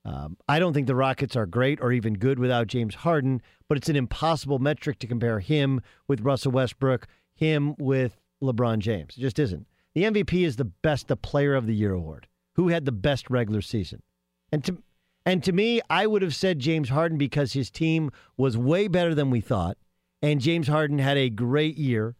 Um, 0.04 0.36
I 0.48 0.58
don't 0.58 0.72
think 0.72 0.86
the 0.86 0.94
Rockets 0.94 1.36
are 1.36 1.46
great 1.46 1.80
or 1.82 1.92
even 1.92 2.14
good 2.14 2.38
without 2.38 2.66
James 2.66 2.94
Harden, 2.94 3.42
but 3.68 3.76
it's 3.76 3.88
an 3.88 3.96
impossible 3.96 4.58
metric 4.58 4.98
to 5.00 5.06
compare 5.06 5.40
him 5.40 5.82
with 6.06 6.22
Russell 6.22 6.52
Westbrook, 6.52 7.06
him 7.34 7.74
with 7.78 8.18
LeBron 8.42 8.78
James. 8.78 9.16
It 9.16 9.20
just 9.20 9.38
isn't. 9.38 9.66
The 9.94 10.04
MVP 10.04 10.46
is 10.46 10.56
the 10.56 10.64
best 10.64 11.08
the 11.08 11.16
player 11.16 11.54
of 11.54 11.66
the 11.66 11.74
year 11.74 11.92
award. 11.92 12.26
Who 12.54 12.68
had 12.68 12.84
the 12.84 12.92
best 12.92 13.28
regular 13.30 13.60
season? 13.60 14.02
And 14.50 14.64
to 14.64 14.78
and 15.26 15.44
to 15.44 15.52
me, 15.52 15.82
I 15.90 16.06
would 16.06 16.22
have 16.22 16.34
said 16.34 16.58
James 16.58 16.88
Harden 16.88 17.18
because 17.18 17.52
his 17.52 17.70
team 17.70 18.10
was 18.38 18.56
way 18.56 18.88
better 18.88 19.14
than 19.14 19.30
we 19.30 19.42
thought, 19.42 19.76
and 20.22 20.40
James 20.40 20.68
Harden 20.68 20.98
had 20.98 21.18
a 21.18 21.28
great 21.28 21.76
year. 21.76 22.16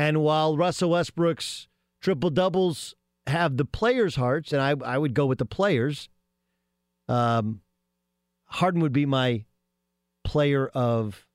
And 0.00 0.22
while 0.22 0.56
Russell 0.56 0.88
Westbrook's 0.88 1.68
triple 2.00 2.30
doubles 2.30 2.94
have 3.26 3.58
the 3.58 3.66
players' 3.66 4.16
hearts, 4.16 4.50
and 4.50 4.62
I, 4.62 4.74
I 4.82 4.96
would 4.96 5.12
go 5.12 5.26
with 5.26 5.36
the 5.36 5.44
players, 5.44 6.08
um, 7.06 7.60
Harden 8.46 8.80
would 8.80 8.94
be 8.94 9.04
my 9.04 9.44
player 10.24 10.68
of 10.68 11.26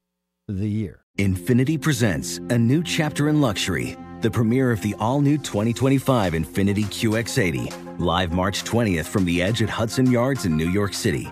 the 0.48 0.68
year. 0.68 1.06
Infiniti 1.20 1.80
presents 1.80 2.40
a 2.50 2.58
new 2.58 2.82
chapter 2.82 3.30
in 3.30 3.40
luxury, 3.40 3.96
the 4.22 4.32
premiere 4.32 4.72
of 4.72 4.82
the 4.82 4.96
all 5.00 5.22
new 5.22 5.38
2025 5.38 6.34
Infiniti 6.34 6.86
QX80, 6.86 8.00
live 8.00 8.34
March 8.34 8.64
20th 8.64 9.06
from 9.06 9.26
the 9.26 9.44
edge 9.44 9.62
at 9.62 9.70
Hudson 9.70 10.10
Yards 10.10 10.48
in 10.48 10.58
New 10.58 10.72
York 10.72 10.96
City, 10.96 11.32